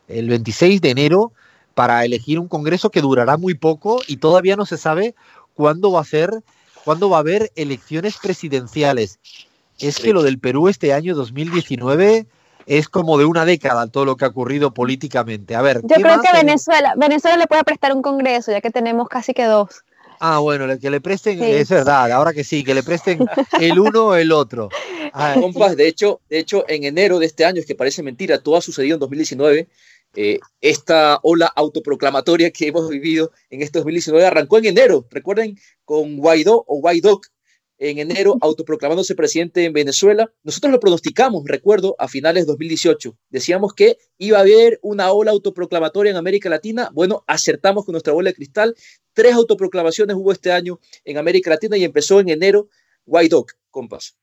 el 0.07 0.29
26 0.29 0.79
de 0.81 0.91
enero 0.91 1.33
para 1.73 2.05
elegir 2.05 2.39
un 2.39 2.47
Congreso 2.47 2.89
que 2.89 3.01
durará 3.01 3.37
muy 3.37 3.53
poco 3.53 4.01
y 4.07 4.17
todavía 4.17 4.55
no 4.55 4.65
se 4.65 4.77
sabe 4.77 5.13
cuándo 5.53 5.91
va 5.91 6.01
a 6.01 6.05
ser, 6.05 6.41
cuándo 6.85 7.09
va 7.09 7.17
a 7.17 7.19
haber 7.19 7.51
elecciones 7.55 8.17
presidenciales. 8.17 9.19
Es 9.79 9.99
que 9.99 10.13
lo 10.13 10.23
del 10.23 10.39
Perú 10.39 10.67
este 10.67 10.93
año 10.93 11.15
2019 11.15 12.27
es 12.65 12.87
como 12.87 13.17
de 13.17 13.25
una 13.25 13.45
década 13.45 13.87
todo 13.87 14.05
lo 14.05 14.15
que 14.15 14.25
ha 14.25 14.27
ocurrido 14.27 14.73
políticamente. 14.73 15.55
A 15.55 15.61
ver. 15.61 15.81
Yo 15.83 15.95
creo 15.95 16.21
que 16.21 16.31
Venezuela, 16.33 16.93
Venezuela 16.97 17.37
le 17.37 17.47
puede 17.47 17.63
prestar 17.63 17.95
un 17.95 18.01
congreso, 18.01 18.51
ya 18.51 18.61
que 18.61 18.69
tenemos 18.69 19.07
casi 19.09 19.33
que 19.33 19.45
dos. 19.45 19.83
Ah, 20.19 20.39
bueno, 20.39 20.77
que 20.77 20.89
le 20.89 20.99
presten, 20.99 21.41
es 21.41 21.69
verdad, 21.69 22.11
ahora 22.11 22.33
que 22.33 22.43
sí, 22.43 22.63
que 22.63 22.75
le 22.75 22.83
presten 22.83 23.19
el 23.61 23.79
uno 23.79 24.07
o 24.07 24.15
el 24.15 24.33
otro. 24.33 24.69
Ah, 25.13 25.35
Compas, 25.39 25.77
de 25.77 25.87
hecho, 25.87 26.19
de 26.29 26.39
hecho, 26.39 26.65
en 26.67 26.83
enero 26.83 27.19
de 27.19 27.25
este 27.25 27.45
año, 27.45 27.61
es 27.61 27.65
que 27.65 27.73
parece 27.73 28.03
mentira, 28.03 28.43
todo 28.43 28.57
ha 28.57 28.61
sucedido 28.61 28.95
en 28.95 28.99
2019. 28.99 29.67
Eh, 30.15 30.39
esta 30.59 31.19
ola 31.23 31.47
autoproclamatoria 31.55 32.51
que 32.51 32.67
hemos 32.67 32.89
vivido 32.89 33.31
en 33.49 33.61
este 33.61 33.79
2019 33.79 34.25
arrancó 34.25 34.57
en 34.57 34.65
enero, 34.65 35.05
recuerden, 35.09 35.57
con 35.85 36.17
Guaidó 36.17 36.65
o 36.67 36.81
Guaidoc 36.81 37.27
en 37.79 37.97
enero 37.97 38.37
autoproclamándose 38.41 39.15
presidente 39.15 39.63
en 39.63 39.73
Venezuela. 39.73 40.31
Nosotros 40.43 40.71
lo 40.71 40.79
pronosticamos, 40.79 41.43
recuerdo, 41.45 41.95
a 41.97 42.07
finales 42.07 42.43
de 42.43 42.51
2018. 42.51 43.17
Decíamos 43.29 43.73
que 43.73 43.97
iba 44.17 44.37
a 44.37 44.41
haber 44.41 44.79
una 44.83 45.11
ola 45.11 45.31
autoproclamatoria 45.31 46.11
en 46.11 46.17
América 46.17 46.49
Latina. 46.49 46.89
Bueno, 46.93 47.23
acertamos 47.25 47.85
con 47.85 47.93
nuestra 47.93 48.13
bola 48.13 48.29
de 48.29 48.35
cristal. 48.35 48.75
Tres 49.13 49.33
autoproclamaciones 49.33 50.15
hubo 50.15 50.31
este 50.31 50.51
año 50.51 50.79
en 51.05 51.17
América 51.17 51.49
Latina 51.49 51.77
y 51.77 51.85
empezó 51.85 52.19
en 52.19 52.29
enero 52.29 52.67
Guaidó, 53.05 53.45
compas. 53.71 54.15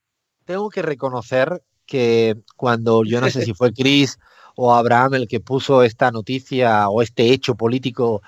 Tengo 0.45 0.69
que 0.69 0.81
reconocer 0.81 1.61
que 1.85 2.35
cuando, 2.55 3.03
yo 3.03 3.19
no 3.19 3.29
sé 3.29 3.43
si 3.43 3.53
fue 3.53 3.73
Chris 3.73 4.17
o 4.55 4.73
Abraham 4.73 5.15
el 5.15 5.27
que 5.27 5.39
puso 5.39 5.83
esta 5.83 6.11
noticia 6.11 6.89
o 6.89 7.01
este 7.01 7.31
hecho 7.31 7.55
político 7.55 8.21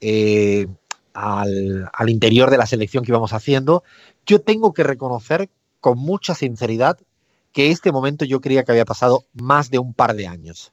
eh, 0.00 0.66
al, 1.12 1.88
al, 1.92 2.10
interior 2.10 2.50
de 2.50 2.58
la 2.58 2.66
selección 2.66 3.04
que 3.04 3.12
íbamos 3.12 3.32
haciendo, 3.32 3.82
yo 4.26 4.40
tengo 4.40 4.72
que 4.72 4.84
reconocer 4.84 5.50
con 5.80 5.98
mucha 5.98 6.34
sinceridad 6.34 6.98
que 7.52 7.70
este 7.70 7.92
momento 7.92 8.24
yo 8.24 8.40
creía 8.40 8.64
que 8.64 8.72
había 8.72 8.84
pasado 8.84 9.24
más 9.32 9.70
de 9.70 9.78
un 9.78 9.94
par 9.94 10.14
de 10.14 10.26
años. 10.26 10.72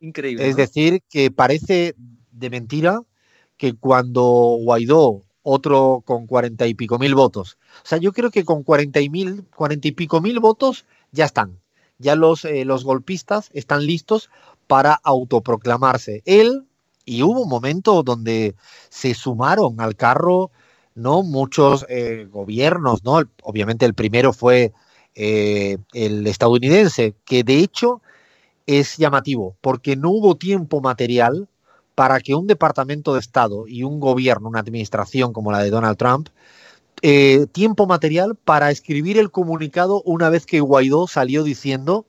Increíble. 0.00 0.48
Es 0.48 0.56
decir, 0.56 1.02
que 1.08 1.30
parece 1.30 1.94
de 2.30 2.50
mentira 2.50 3.02
que 3.56 3.74
cuando 3.74 4.22
Guaidó, 4.60 5.22
otro 5.42 6.02
con 6.04 6.26
cuarenta 6.26 6.66
y 6.66 6.74
pico 6.74 6.98
mil 6.98 7.14
votos, 7.14 7.58
o 7.84 7.86
sea, 7.86 7.98
yo 7.98 8.12
creo 8.12 8.30
que 8.30 8.44
con 8.44 8.62
cuarenta 8.62 9.00
y, 9.00 9.08
mil, 9.08 9.44
cuarenta 9.54 9.88
y 9.88 9.92
pico 9.92 10.20
mil 10.20 10.40
votos 10.40 10.84
ya 11.10 11.24
están. 11.24 11.58
Ya 11.98 12.14
los, 12.14 12.44
eh, 12.44 12.64
los 12.64 12.84
golpistas 12.84 13.50
están 13.52 13.84
listos 13.84 14.30
para 14.68 14.94
autoproclamarse. 14.94 16.22
Él, 16.26 16.67
y 17.08 17.22
hubo 17.22 17.42
un 17.42 17.48
momento 17.48 18.02
donde 18.02 18.54
se 18.90 19.14
sumaron 19.14 19.80
al 19.80 19.96
carro 19.96 20.50
¿no? 20.98 21.22
Muchos 21.22 21.86
eh, 21.88 22.26
gobiernos, 22.30 23.04
¿no? 23.04 23.22
Obviamente 23.42 23.86
el 23.86 23.94
primero 23.94 24.32
fue 24.32 24.72
eh, 25.14 25.78
el 25.92 26.26
estadounidense, 26.26 27.14
que 27.24 27.44
de 27.44 27.60
hecho 27.60 28.02
es 28.66 28.96
llamativo, 28.96 29.56
porque 29.60 29.96
no 29.96 30.10
hubo 30.10 30.36
tiempo 30.36 30.80
material 30.80 31.48
para 31.94 32.20
que 32.20 32.34
un 32.34 32.46
departamento 32.46 33.14
de 33.14 33.20
Estado 33.20 33.66
y 33.66 33.84
un 33.84 34.00
gobierno, 34.00 34.48
una 34.48 34.60
administración 34.60 35.32
como 35.32 35.52
la 35.52 35.62
de 35.62 35.70
Donald 35.70 35.96
Trump, 35.96 36.28
eh, 37.02 37.46
tiempo 37.52 37.86
material 37.86 38.34
para 38.34 38.70
escribir 38.70 39.18
el 39.18 39.30
comunicado 39.30 40.02
una 40.02 40.30
vez 40.30 40.46
que 40.46 40.60
Guaidó 40.60 41.06
salió 41.06 41.44
diciendo 41.44 42.06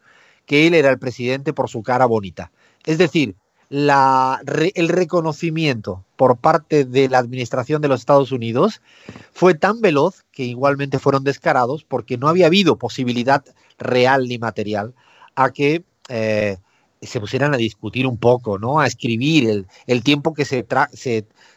que 0.47 0.65
él 0.65 0.73
era 0.73 0.89
el 0.89 0.97
presidente 0.97 1.53
por 1.53 1.69
su 1.69 1.83
cara 1.83 2.07
bonita. 2.07 2.51
Es 2.85 2.97
decir, 2.97 3.35
el 3.69 4.89
reconocimiento 4.89 6.03
por 6.15 6.37
parte 6.37 6.85
de 6.85 7.07
la 7.07 7.19
administración 7.19 7.81
de 7.81 7.87
los 7.87 7.99
Estados 7.99 8.31
Unidos 8.31 8.81
fue 9.31 9.53
tan 9.53 9.79
veloz 9.79 10.23
que 10.31 10.43
igualmente 10.43 10.97
fueron 10.97 11.23
descarados 11.23 11.83
porque 11.83 12.17
no 12.17 12.27
había 12.27 12.47
habido 12.47 12.77
posibilidad 12.77 13.43
real 13.77 14.27
ni 14.27 14.39
material 14.39 14.95
a 15.35 15.51
que 15.51 15.83
eh, 16.09 16.57
se 17.01 17.19
pusieran 17.19 17.53
a 17.53 17.57
discutir 17.57 18.07
un 18.07 18.17
poco, 18.17 18.57
¿no? 18.57 18.79
A 18.79 18.87
escribir 18.87 19.65
el, 19.87 20.03
tiempo 20.03 20.33
que 20.33 20.45
se, 20.45 20.65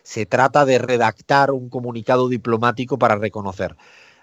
se, 0.02 0.26
trata 0.26 0.64
de 0.64 0.78
redactar 0.78 1.50
un 1.50 1.68
comunicado 1.68 2.28
diplomático 2.28 2.98
para 2.98 3.16
reconocer. 3.16 3.76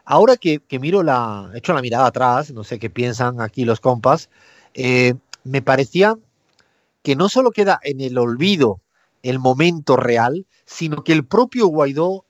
Ahora 0.06 0.38
que, 0.38 0.60
que 0.60 0.80
miro 0.80 1.04
la, 1.04 1.52
hecho 1.56 1.74
la 1.74 1.82
mirada 1.82 2.08
atrás, 2.08 2.52
no 2.52 2.64
sé 2.64 2.80
qué 2.80 2.90
piensan 2.90 3.42
aquí 3.42 3.66
los 3.66 3.80
compas, 3.80 4.30
eh, 4.74 5.16
me 5.44 5.62
parecía 5.62 6.18
que 7.02 7.16
no 7.16 7.30
solo 7.30 7.52
queda 7.52 7.80
en 7.84 8.02
el 8.02 8.18
olvido 8.18 8.82
el 9.24 9.40
momento 9.40 9.98
real, 9.98 10.46
sino 10.66 11.04
que 11.04 11.14
el 11.14 11.26
propio 11.26 11.68
Guaidó 11.68 12.26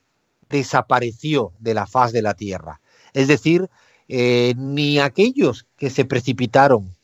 desapareció 0.49 1.53
de 1.59 1.73
la 1.73 1.87
faz 1.87 2.11
de 2.11 2.21
la 2.21 2.33
tierra. 2.33 2.81
Es 3.13 3.27
decir, 3.27 3.69
eh, 4.07 4.53
ni 4.57 4.99
aquellos 4.99 5.65
que 5.77 5.89
se 5.89 6.05
precipitaron 6.05 6.95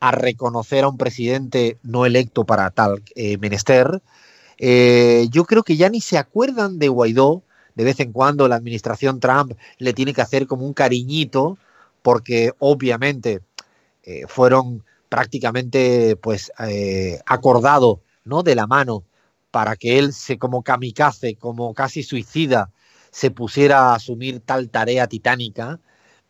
a 0.00 0.12
reconocer 0.12 0.84
a 0.84 0.88
un 0.88 0.98
presidente 0.98 1.78
no 1.82 2.06
electo 2.06 2.44
para 2.44 2.70
tal 2.70 3.02
eh, 3.14 3.36
menester, 3.38 4.02
eh, 4.58 5.26
yo 5.30 5.44
creo 5.44 5.62
que 5.62 5.76
ya 5.76 5.88
ni 5.88 6.00
se 6.00 6.18
acuerdan 6.18 6.78
de 6.78 6.88
Guaidó. 6.88 7.42
De 7.74 7.84
vez 7.84 8.00
en 8.00 8.12
cuando 8.12 8.48
la 8.48 8.56
administración 8.56 9.18
Trump 9.18 9.54
le 9.78 9.94
tiene 9.94 10.12
que 10.12 10.20
hacer 10.20 10.46
como 10.46 10.66
un 10.66 10.74
cariñito, 10.74 11.56
porque 12.02 12.52
obviamente 12.58 13.40
fueron 14.28 14.84
prácticamente 15.12 16.16
pues 16.16 16.50
eh, 16.58 17.20
acordado 17.26 18.00
¿no? 18.24 18.42
de 18.42 18.54
la 18.54 18.66
mano 18.66 19.04
para 19.50 19.76
que 19.76 19.98
él 19.98 20.14
se 20.14 20.38
como 20.38 20.62
kamikaze, 20.62 21.34
como 21.34 21.74
casi 21.74 22.02
suicida, 22.02 22.70
se 23.10 23.30
pusiera 23.30 23.90
a 23.90 23.96
asumir 23.96 24.40
tal 24.40 24.70
tarea 24.70 25.06
titánica. 25.08 25.80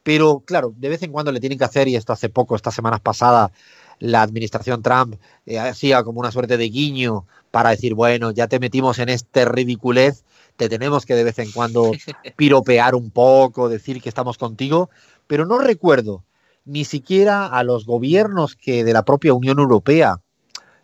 Pero 0.02 0.40
claro, 0.40 0.74
de 0.76 0.88
vez 0.88 1.00
en 1.04 1.12
cuando 1.12 1.30
le 1.30 1.38
tienen 1.38 1.60
que 1.60 1.64
hacer, 1.64 1.86
y 1.86 1.94
esto 1.94 2.12
hace 2.12 2.28
poco, 2.28 2.56
estas 2.56 2.74
semanas 2.74 2.98
pasadas, 2.98 3.52
la 4.00 4.20
administración 4.20 4.82
Trump 4.82 5.14
eh, 5.46 5.60
hacía 5.60 6.02
como 6.02 6.18
una 6.18 6.32
suerte 6.32 6.56
de 6.56 6.68
guiño 6.68 7.24
para 7.52 7.70
decir, 7.70 7.94
bueno, 7.94 8.32
ya 8.32 8.48
te 8.48 8.58
metimos 8.58 8.98
en 8.98 9.10
este 9.10 9.44
ridiculez, 9.44 10.24
te 10.56 10.68
tenemos 10.68 11.06
que 11.06 11.14
de 11.14 11.22
vez 11.22 11.38
en 11.38 11.52
cuando 11.52 11.92
piropear 12.36 12.96
un 12.96 13.12
poco, 13.12 13.68
decir 13.68 14.02
que 14.02 14.08
estamos 14.08 14.38
contigo, 14.38 14.90
pero 15.28 15.46
no 15.46 15.58
recuerdo 15.58 16.24
ni 16.64 16.84
siquiera 16.84 17.46
a 17.46 17.64
los 17.64 17.86
gobiernos 17.86 18.56
que 18.56 18.84
de 18.84 18.92
la 18.92 19.04
propia 19.04 19.34
Unión 19.34 19.58
Europea 19.58 20.20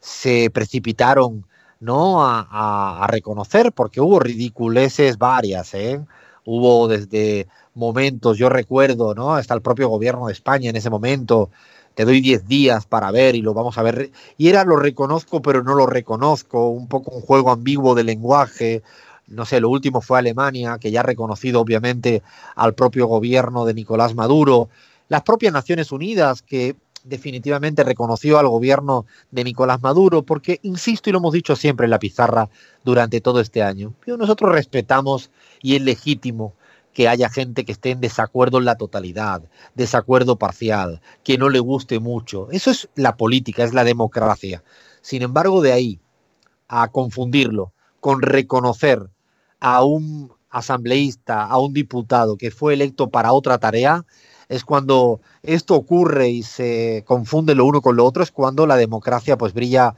se 0.01 0.51
precipitaron 0.51 1.47
¿no? 1.81 2.25
a, 2.25 3.07
reconocer, 3.09 3.73
porque 3.73 4.01
hubo 4.01 4.19
ridiculeces 4.21 5.19
varias, 5.19 5.75
¿eh? 5.75 6.01
hubo 6.45 6.89
desde 6.89 7.47
momentos, 7.75 8.39
yo 8.39 8.49
recuerdo, 8.49 9.15
¿no? 9.15 9.35
Hasta 9.35 9.55
el 9.55 9.63
propio 9.63 9.89
gobierno 9.89 10.27
de 10.27 10.33
España 10.33 10.71
en 10.71 10.77
ese 10.77 10.91
momento, 10.91 11.51
te 11.95 12.05
doy 12.05 12.21
10 12.21 12.49
días 12.49 12.87
para 12.87 13.11
ver 13.11 13.35
y 13.37 13.43
lo 13.43 13.55
vamos 13.55 13.79
a 13.79 13.83
ver. 13.83 14.11
Y 14.37 14.49
era 14.49 14.65
lo 14.65 14.77
reconozco, 14.77 15.43
pero 15.43 15.63
no 15.63 15.75
lo 15.75 15.87
reconozco, 15.87 16.69
un 16.69 16.89
poco 16.89 17.11
un 17.13 17.23
juego 17.23 17.51
ambiguo 17.51 17.95
de 17.95 18.05
lenguaje. 18.05 18.83
No 19.27 19.45
sé, 19.45 19.61
lo 19.61 19.69
último 19.69 20.01
fue 20.01 20.19
Alemania, 20.19 20.79
que 20.81 20.91
ya 20.91 21.01
ha 21.01 21.03
reconocido 21.03 21.61
obviamente 21.61 22.23
al 22.57 22.75
propio 22.75 23.07
gobierno 23.07 23.65
de 23.65 23.75
Nicolás 23.75 24.15
Maduro 24.15 24.69
las 25.09 25.23
propias 25.23 25.53
Naciones 25.53 25.93
Unidas, 25.93 26.43
que 26.43 26.77
definitivamente 27.05 27.85
reconoció 27.85 28.39
al 28.39 28.49
gobierno 28.49 29.07
de 29.31 29.45
Nicolás 29.45 29.81
Maduro, 29.83 30.23
porque, 30.23 30.61
insisto, 30.63 31.09
y 31.09 31.13
lo 31.13 31.19
hemos 31.19 31.33
dicho 31.33 31.57
siempre 31.57 31.85
en 31.85 31.91
la 31.91 31.99
pizarra 31.99 32.49
durante 32.85 33.21
todo 33.21 33.41
este 33.41 33.63
año, 33.63 33.95
nosotros 34.07 34.53
respetamos 34.53 35.31
y 35.63 35.77
es 35.77 35.83
legítimo 35.83 36.55
que 36.93 37.09
haya 37.09 37.29
gente 37.31 37.65
que 37.65 37.73
esté 37.73 37.91
en 37.91 38.01
desacuerdo 38.01 38.59
en 38.59 38.65
la 38.65 38.77
totalidad, 38.77 39.43
desacuerdo 39.75 40.37
parcial, 40.37 41.01
que 41.23 41.39
no 41.39 41.49
le 41.49 41.61
guste 41.61 42.01
mucho. 42.01 42.51
Eso 42.51 42.71
es 42.71 42.89
la 42.97 43.17
política, 43.17 43.63
es 43.63 43.73
la 43.73 43.85
democracia. 43.85 44.65
Sin 45.01 45.23
embargo, 45.23 45.63
de 45.63 45.73
ahí 45.73 46.01
a 46.67 46.89
confundirlo 46.89 47.73
con 48.01 48.21
reconocer 48.21 49.09
a 49.61 49.85
un 49.85 50.33
asambleísta, 50.51 51.45
a 51.45 51.59
un 51.59 51.73
diputado 51.73 52.37
que 52.37 52.51
fue 52.51 52.75
electo 52.75 53.09
para 53.11 53.33
otra 53.33 53.59
tarea, 53.59 54.05
es 54.49 54.65
cuando 54.65 55.21
esto 55.43 55.75
ocurre 55.75 56.31
y 56.31 56.43
se 56.43 57.05
confunde 57.07 57.55
lo 57.55 57.67
uno 57.67 57.83
con 57.83 57.97
lo 57.97 58.05
otro, 58.05 58.23
es 58.23 58.31
cuando 58.31 58.67
la 58.67 58.77
democracia 58.77 59.37
pues 59.37 59.53
brilla 59.53 59.95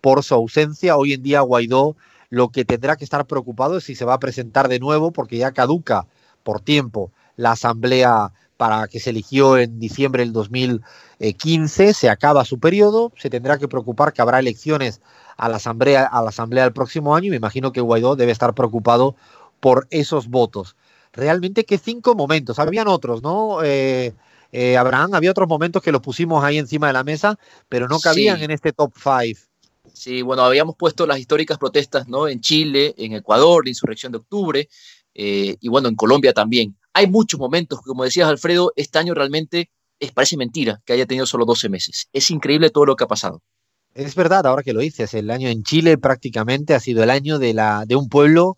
por 0.00 0.22
su 0.22 0.34
ausencia. 0.34 0.96
Hoy 0.96 1.14
en 1.14 1.22
día 1.22 1.40
Guaidó 1.40 1.96
lo 2.30 2.50
que 2.50 2.64
tendrá 2.64 2.96
que 2.96 3.04
estar 3.04 3.26
preocupado 3.26 3.78
es 3.78 3.84
si 3.84 3.94
se 3.94 4.04
va 4.04 4.14
a 4.14 4.20
presentar 4.20 4.68
de 4.68 4.78
nuevo 4.78 5.12
porque 5.12 5.38
ya 5.38 5.52
caduca 5.52 6.06
por 6.42 6.60
tiempo 6.60 7.10
la 7.36 7.52
asamblea 7.52 8.32
para 8.56 8.88
que 8.88 9.00
se 9.00 9.10
eligió 9.10 9.56
en 9.56 9.78
diciembre 9.78 10.24
del 10.24 10.32
2015, 10.32 11.94
se 11.94 12.10
acaba 12.10 12.44
su 12.44 12.58
periodo, 12.58 13.12
se 13.16 13.30
tendrá 13.30 13.56
que 13.56 13.68
preocupar 13.68 14.12
que 14.12 14.20
habrá 14.20 14.40
elecciones 14.40 15.00
a 15.36 15.48
la 15.48 15.56
asamblea 15.56 16.04
a 16.04 16.22
la 16.22 16.30
asamblea 16.30 16.68
próximo 16.72 17.14
año 17.14 17.28
y 17.28 17.30
me 17.30 17.36
imagino 17.36 17.72
que 17.72 17.80
Guaidó 17.80 18.16
debe 18.16 18.32
estar 18.32 18.54
preocupado 18.54 19.14
por 19.60 19.86
esos 19.90 20.28
votos 20.28 20.76
realmente 21.12 21.64
qué 21.64 21.78
cinco 21.78 22.14
momentos. 22.14 22.58
Habían 22.58 22.88
otros, 22.88 23.22
¿no? 23.22 23.62
Eh, 23.62 24.14
eh, 24.52 24.76
Abraham, 24.76 25.14
había 25.14 25.30
otros 25.30 25.48
momentos 25.48 25.82
que 25.82 25.92
los 25.92 26.00
pusimos 26.00 26.42
ahí 26.42 26.58
encima 26.58 26.86
de 26.86 26.92
la 26.94 27.04
mesa, 27.04 27.38
pero 27.68 27.88
no 27.88 28.00
cabían 28.00 28.38
sí. 28.38 28.44
en 28.44 28.50
este 28.50 28.72
top 28.72 28.92
five. 28.94 29.36
Sí, 29.92 30.22
bueno, 30.22 30.42
habíamos 30.42 30.76
puesto 30.76 31.06
las 31.06 31.18
históricas 31.18 31.58
protestas, 31.58 32.08
¿no? 32.08 32.28
En 32.28 32.40
Chile, 32.40 32.94
en 32.98 33.14
Ecuador, 33.14 33.64
la 33.64 33.70
insurrección 33.70 34.12
de 34.12 34.18
octubre, 34.18 34.68
eh, 35.14 35.56
y 35.60 35.68
bueno, 35.68 35.88
en 35.88 35.96
Colombia 35.96 36.32
también. 36.32 36.76
Hay 36.92 37.06
muchos 37.06 37.38
momentos, 37.38 37.80
como 37.80 38.04
decías 38.04 38.28
Alfredo, 38.28 38.72
este 38.76 38.98
año 38.98 39.14
realmente 39.14 39.70
es, 39.98 40.12
parece 40.12 40.36
mentira 40.36 40.80
que 40.84 40.92
haya 40.92 41.06
tenido 41.06 41.26
solo 41.26 41.44
12 41.44 41.68
meses. 41.68 42.08
Es 42.12 42.30
increíble 42.30 42.70
todo 42.70 42.86
lo 42.86 42.96
que 42.96 43.04
ha 43.04 43.08
pasado. 43.08 43.42
Es 43.94 44.14
verdad, 44.14 44.46
ahora 44.46 44.62
que 44.62 44.72
lo 44.72 44.80
dices, 44.80 45.12
el 45.14 45.30
año 45.30 45.48
en 45.48 45.64
Chile 45.64 45.98
prácticamente 45.98 46.74
ha 46.74 46.80
sido 46.80 47.02
el 47.02 47.10
año 47.10 47.38
de, 47.38 47.54
la, 47.54 47.84
de 47.86 47.96
un 47.96 48.08
pueblo 48.08 48.56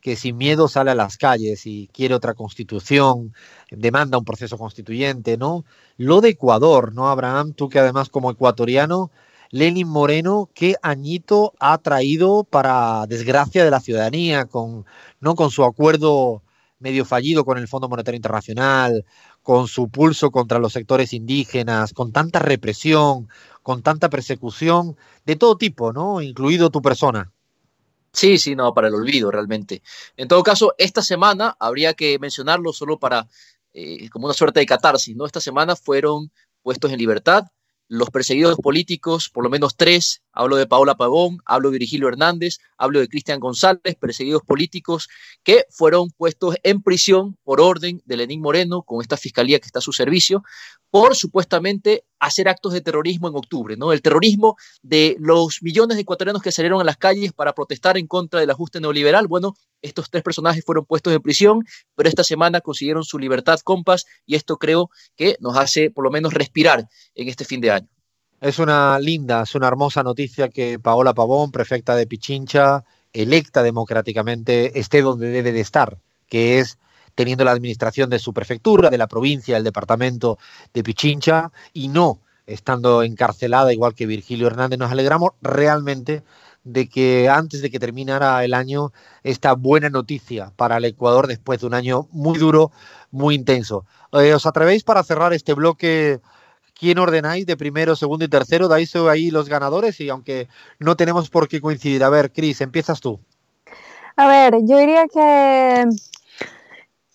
que 0.00 0.16
sin 0.16 0.36
miedo 0.36 0.68
sale 0.68 0.92
a 0.92 0.94
las 0.94 1.16
calles 1.16 1.66
y 1.66 1.88
quiere 1.92 2.14
otra 2.14 2.34
constitución, 2.34 3.34
demanda 3.70 4.18
un 4.18 4.24
proceso 4.24 4.58
constituyente, 4.58 5.36
¿no? 5.36 5.64
Lo 5.96 6.20
de 6.20 6.30
Ecuador, 6.30 6.94
¿no, 6.94 7.08
Abraham? 7.08 7.52
Tú 7.54 7.68
que 7.68 7.78
además 7.78 8.08
como 8.08 8.30
ecuatoriano, 8.30 9.10
Lenin 9.50 9.88
Moreno, 9.88 10.50
¿qué 10.54 10.76
añito 10.82 11.54
ha 11.58 11.78
traído 11.78 12.44
para 12.44 13.06
desgracia 13.06 13.64
de 13.64 13.70
la 13.70 13.80
ciudadanía 13.80 14.46
con, 14.46 14.84
¿no? 15.20 15.34
con 15.34 15.50
su 15.50 15.64
acuerdo 15.64 16.42
medio 16.78 17.04
fallido 17.04 17.44
con 17.44 17.58
el 17.58 17.68
Fondo 17.68 17.88
Monetario 17.88 18.16
Internacional, 18.16 19.04
con 19.42 19.68
su 19.68 19.88
pulso 19.88 20.30
contra 20.30 20.58
los 20.58 20.72
sectores 20.72 21.12
indígenas, 21.12 21.92
con 21.92 22.12
tanta 22.12 22.38
represión, 22.38 23.28
con 23.62 23.82
tanta 23.82 24.10
persecución 24.10 24.96
de 25.24 25.36
todo 25.36 25.56
tipo, 25.56 25.92
¿no? 25.92 26.20
Incluido 26.20 26.70
tu 26.70 26.82
persona. 26.82 27.32
Sí, 28.16 28.38
sí, 28.38 28.56
no, 28.56 28.72
para 28.72 28.88
el 28.88 28.94
olvido 28.94 29.30
realmente. 29.30 29.82
En 30.16 30.26
todo 30.26 30.42
caso, 30.42 30.74
esta 30.78 31.02
semana 31.02 31.54
habría 31.60 31.92
que 31.92 32.18
mencionarlo 32.18 32.72
solo 32.72 32.98
para, 32.98 33.28
eh, 33.74 34.08
como 34.08 34.24
una 34.24 34.32
suerte 34.34 34.60
de 34.60 34.66
catarsis, 34.66 35.14
¿no? 35.14 35.26
Esta 35.26 35.40
semana 35.40 35.76
fueron 35.76 36.32
puestos 36.62 36.90
en 36.90 36.98
libertad 36.98 37.44
los 37.88 38.10
perseguidos 38.10 38.56
políticos, 38.56 39.28
por 39.28 39.44
lo 39.44 39.50
menos 39.50 39.76
tres, 39.76 40.22
hablo 40.32 40.56
de 40.56 40.66
Paola 40.66 40.96
Pavón, 40.96 41.38
hablo 41.44 41.70
de 41.70 41.78
Virgilio 41.78 42.08
Hernández, 42.08 42.58
hablo 42.76 43.00
de 43.00 43.08
Cristian 43.08 43.38
González, 43.38 43.94
perseguidos 44.00 44.42
políticos 44.42 45.08
que 45.44 45.66
fueron 45.70 46.10
puestos 46.10 46.56
en 46.62 46.82
prisión 46.82 47.36
por 47.44 47.60
orden 47.60 48.02
de 48.04 48.16
Lenín 48.16 48.40
Moreno, 48.40 48.82
con 48.82 49.02
esta 49.02 49.16
fiscalía 49.16 49.60
que 49.60 49.66
está 49.66 49.78
a 49.78 49.82
su 49.82 49.92
servicio, 49.92 50.42
por 50.90 51.14
supuestamente 51.14 52.04
hacer 52.18 52.48
actos 52.48 52.72
de 52.72 52.80
terrorismo 52.80 53.28
en 53.28 53.36
octubre, 53.36 53.76
¿no? 53.76 53.92
El 53.92 54.02
terrorismo 54.02 54.56
de 54.82 55.16
los 55.18 55.62
millones 55.62 55.96
de 55.96 56.02
ecuatorianos 56.02 56.42
que 56.42 56.52
salieron 56.52 56.80
a 56.80 56.84
las 56.84 56.96
calles 56.96 57.32
para 57.32 57.54
protestar 57.54 57.98
en 57.98 58.06
contra 58.06 58.40
del 58.40 58.50
ajuste 58.50 58.80
neoliberal. 58.80 59.26
Bueno, 59.26 59.54
estos 59.82 60.10
tres 60.10 60.22
personajes 60.22 60.64
fueron 60.64 60.84
puestos 60.84 61.12
en 61.12 61.22
prisión, 61.22 61.64
pero 61.94 62.08
esta 62.08 62.24
semana 62.24 62.60
consiguieron 62.60 63.04
su 63.04 63.18
libertad 63.18 63.58
compas 63.60 64.06
y 64.24 64.34
esto 64.34 64.56
creo 64.56 64.90
que 65.16 65.36
nos 65.40 65.56
hace 65.56 65.90
por 65.90 66.04
lo 66.04 66.10
menos 66.10 66.32
respirar 66.32 66.88
en 67.14 67.28
este 67.28 67.44
fin 67.44 67.60
de 67.60 67.70
año. 67.70 67.88
Es 68.40 68.58
una 68.58 68.98
linda, 68.98 69.42
es 69.42 69.54
una 69.54 69.68
hermosa 69.68 70.02
noticia 70.02 70.48
que 70.48 70.78
Paola 70.78 71.14
Pavón, 71.14 71.50
prefecta 71.50 71.96
de 71.96 72.06
Pichincha, 72.06 72.84
electa 73.12 73.62
democráticamente, 73.62 74.78
esté 74.78 75.00
donde 75.00 75.28
debe 75.28 75.52
de 75.52 75.60
estar, 75.60 75.98
que 76.28 76.58
es 76.58 76.78
teniendo 77.16 77.42
la 77.42 77.50
administración 77.50 78.08
de 78.08 78.20
su 78.20 78.32
prefectura, 78.32 78.90
de 78.90 78.98
la 78.98 79.08
provincia, 79.08 79.56
del 79.56 79.64
departamento 79.64 80.38
de 80.72 80.84
Pichincha, 80.84 81.50
y 81.72 81.88
no 81.88 82.20
estando 82.46 83.02
encarcelada 83.02 83.72
igual 83.72 83.94
que 83.94 84.06
Virgilio 84.06 84.46
Hernández. 84.46 84.78
Nos 84.78 84.92
alegramos 84.92 85.32
realmente 85.42 86.22
de 86.62 86.88
que 86.88 87.28
antes 87.28 87.62
de 87.62 87.70
que 87.70 87.78
terminara 87.78 88.44
el 88.44 88.54
año 88.54 88.92
esta 89.22 89.54
buena 89.54 89.88
noticia 89.88 90.52
para 90.56 90.76
el 90.76 90.84
Ecuador 90.84 91.26
después 91.26 91.60
de 91.60 91.66
un 91.66 91.74
año 91.74 92.08
muy 92.12 92.38
duro, 92.38 92.70
muy 93.10 93.34
intenso. 93.34 93.84
Eh, 94.12 94.34
¿Os 94.34 94.46
atrevéis 94.46 94.84
para 94.84 95.02
cerrar 95.02 95.32
este 95.32 95.54
bloque? 95.54 96.20
¿Quién 96.78 96.98
ordenáis 96.98 97.46
de 97.46 97.56
primero, 97.56 97.96
segundo 97.96 98.24
y 98.24 98.28
tercero? 98.28 98.68
¿Dais 98.68 98.94
ahí 98.96 99.30
los 99.30 99.48
ganadores? 99.48 99.98
Y 100.00 100.10
aunque 100.10 100.48
no 100.78 100.96
tenemos 100.96 101.30
por 101.30 101.48
qué 101.48 101.60
coincidir. 101.60 102.04
A 102.04 102.10
ver, 102.10 102.32
Cris, 102.32 102.60
empiezas 102.60 103.00
tú. 103.00 103.18
A 104.16 104.28
ver, 104.28 104.54
yo 104.62 104.78
diría 104.78 105.06
que 105.06 105.86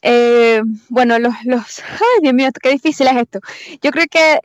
eh, 0.01 0.61
bueno, 0.89 1.19
los, 1.19 1.33
los, 1.45 1.79
ay 1.89 2.21
Dios 2.21 2.33
mío, 2.33 2.49
qué 2.61 2.71
difícil 2.71 3.07
es 3.07 3.17
esto. 3.17 3.39
Yo 3.81 3.91
creo 3.91 4.05
que 4.09 4.39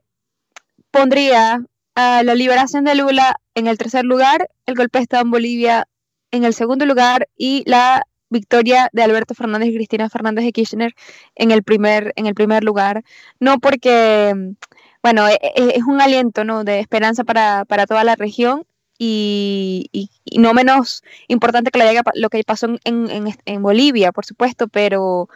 pondría 0.90 1.62
a 1.94 2.22
la 2.22 2.34
liberación 2.34 2.84
de 2.84 2.94
Lula 2.94 3.36
en 3.54 3.66
el 3.66 3.78
tercer 3.78 4.04
lugar, 4.04 4.48
el 4.66 4.74
golpe 4.74 4.98
de 4.98 5.02
Estado 5.04 5.22
en 5.22 5.30
Bolivia 5.30 5.88
en 6.30 6.44
el 6.44 6.54
segundo 6.54 6.86
lugar 6.86 7.28
y 7.36 7.62
la 7.66 8.06
victoria 8.28 8.88
de 8.92 9.02
Alberto 9.02 9.34
Fernández 9.34 9.70
y 9.70 9.74
Cristina 9.74 10.10
Fernández 10.10 10.44
de 10.44 10.52
Kirchner 10.52 10.94
en 11.34 11.50
el 11.50 11.62
primer, 11.62 12.12
en 12.16 12.26
el 12.26 12.34
primer 12.34 12.64
lugar. 12.64 13.02
No 13.40 13.58
porque, 13.58 14.34
bueno, 15.02 15.28
e, 15.28 15.38
e, 15.42 15.76
es, 15.76 15.84
un 15.84 16.00
aliento 16.00 16.44
¿no? 16.44 16.64
de 16.64 16.80
esperanza 16.80 17.24
para, 17.24 17.64
toda 17.86 18.04
la 18.04 18.16
región 18.16 18.64
y, 18.98 20.10
no 20.36 20.54
menos 20.54 21.02
importante 21.28 21.70
que 21.70 22.02
lo 22.14 22.30
que 22.30 22.44
pasó 22.44 22.66
en, 22.84 23.34
en, 23.44 23.62
Bolivia, 23.62 24.12
por 24.12 24.24
supuesto, 24.24 24.68
pero, 24.68 25.28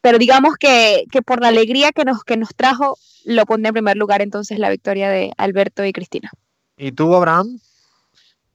pero 0.00 0.18
digamos 0.18 0.56
que, 0.56 1.04
que, 1.10 1.22
por 1.22 1.40
la 1.40 1.48
alegría 1.48 1.92
que 1.92 2.04
nos, 2.04 2.24
que 2.24 2.36
nos 2.36 2.54
trajo, 2.54 2.98
lo 3.24 3.46
pone 3.46 3.68
en 3.68 3.74
primer 3.74 3.96
lugar 3.96 4.22
entonces 4.22 4.58
la 4.58 4.70
victoria 4.70 5.10
de 5.10 5.32
Alberto 5.36 5.84
y 5.84 5.92
Cristina. 5.92 6.30
¿Y 6.76 6.92
tú, 6.92 7.14
Abraham? 7.14 7.58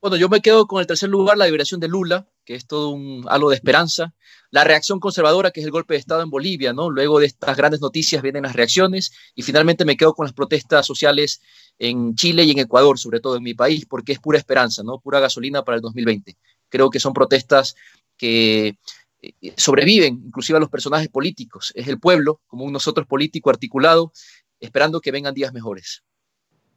Bueno, 0.03 0.17
yo 0.17 0.27
me 0.27 0.41
quedo 0.41 0.67
con 0.67 0.81
el 0.81 0.85
tercer 0.85 1.07
lugar, 1.07 1.37
la 1.37 1.45
liberación 1.45 1.79
de 1.79 1.87
Lula, 1.87 2.27
que 2.43 2.55
es 2.55 2.67
todo 2.67 2.89
un 2.89 3.23
algo 3.29 3.49
de 3.49 3.55
esperanza. 3.55 4.13
La 4.51 4.65
reacción 4.65 4.99
conservadora, 4.99 5.51
que 5.51 5.61
es 5.61 5.65
el 5.65 5.71
golpe 5.71 5.93
de 5.93 6.01
Estado 6.01 6.21
en 6.21 6.29
Bolivia, 6.29 6.73
¿no? 6.73 6.89
Luego 6.89 7.21
de 7.21 7.27
estas 7.27 7.55
grandes 7.55 7.79
noticias 7.79 8.21
vienen 8.21 8.43
las 8.43 8.53
reacciones 8.53 9.13
y 9.33 9.43
finalmente 9.43 9.85
me 9.85 9.95
quedo 9.95 10.13
con 10.13 10.25
las 10.25 10.33
protestas 10.33 10.85
sociales 10.85 11.39
en 11.79 12.15
Chile 12.15 12.43
y 12.43 12.51
en 12.51 12.59
Ecuador, 12.59 12.99
sobre 12.99 13.21
todo 13.21 13.37
en 13.37 13.43
mi 13.43 13.53
país, 13.53 13.85
porque 13.85 14.11
es 14.11 14.19
pura 14.19 14.37
esperanza, 14.37 14.83
¿no? 14.83 14.99
Pura 14.99 15.21
gasolina 15.21 15.63
para 15.63 15.77
el 15.77 15.81
2020. 15.81 16.37
Creo 16.67 16.89
que 16.89 16.99
son 16.99 17.13
protestas 17.13 17.73
que 18.17 18.75
eh, 19.21 19.53
sobreviven 19.55 20.21
inclusive 20.25 20.57
a 20.57 20.59
los 20.59 20.69
personajes 20.69 21.07
políticos. 21.07 21.71
Es 21.75 21.87
el 21.87 21.97
pueblo, 21.97 22.41
como 22.47 22.65
un 22.65 22.73
nosotros 22.73 23.07
político 23.07 23.49
articulado, 23.49 24.11
esperando 24.59 24.99
que 24.99 25.11
vengan 25.11 25.33
días 25.33 25.53
mejores. 25.53 26.03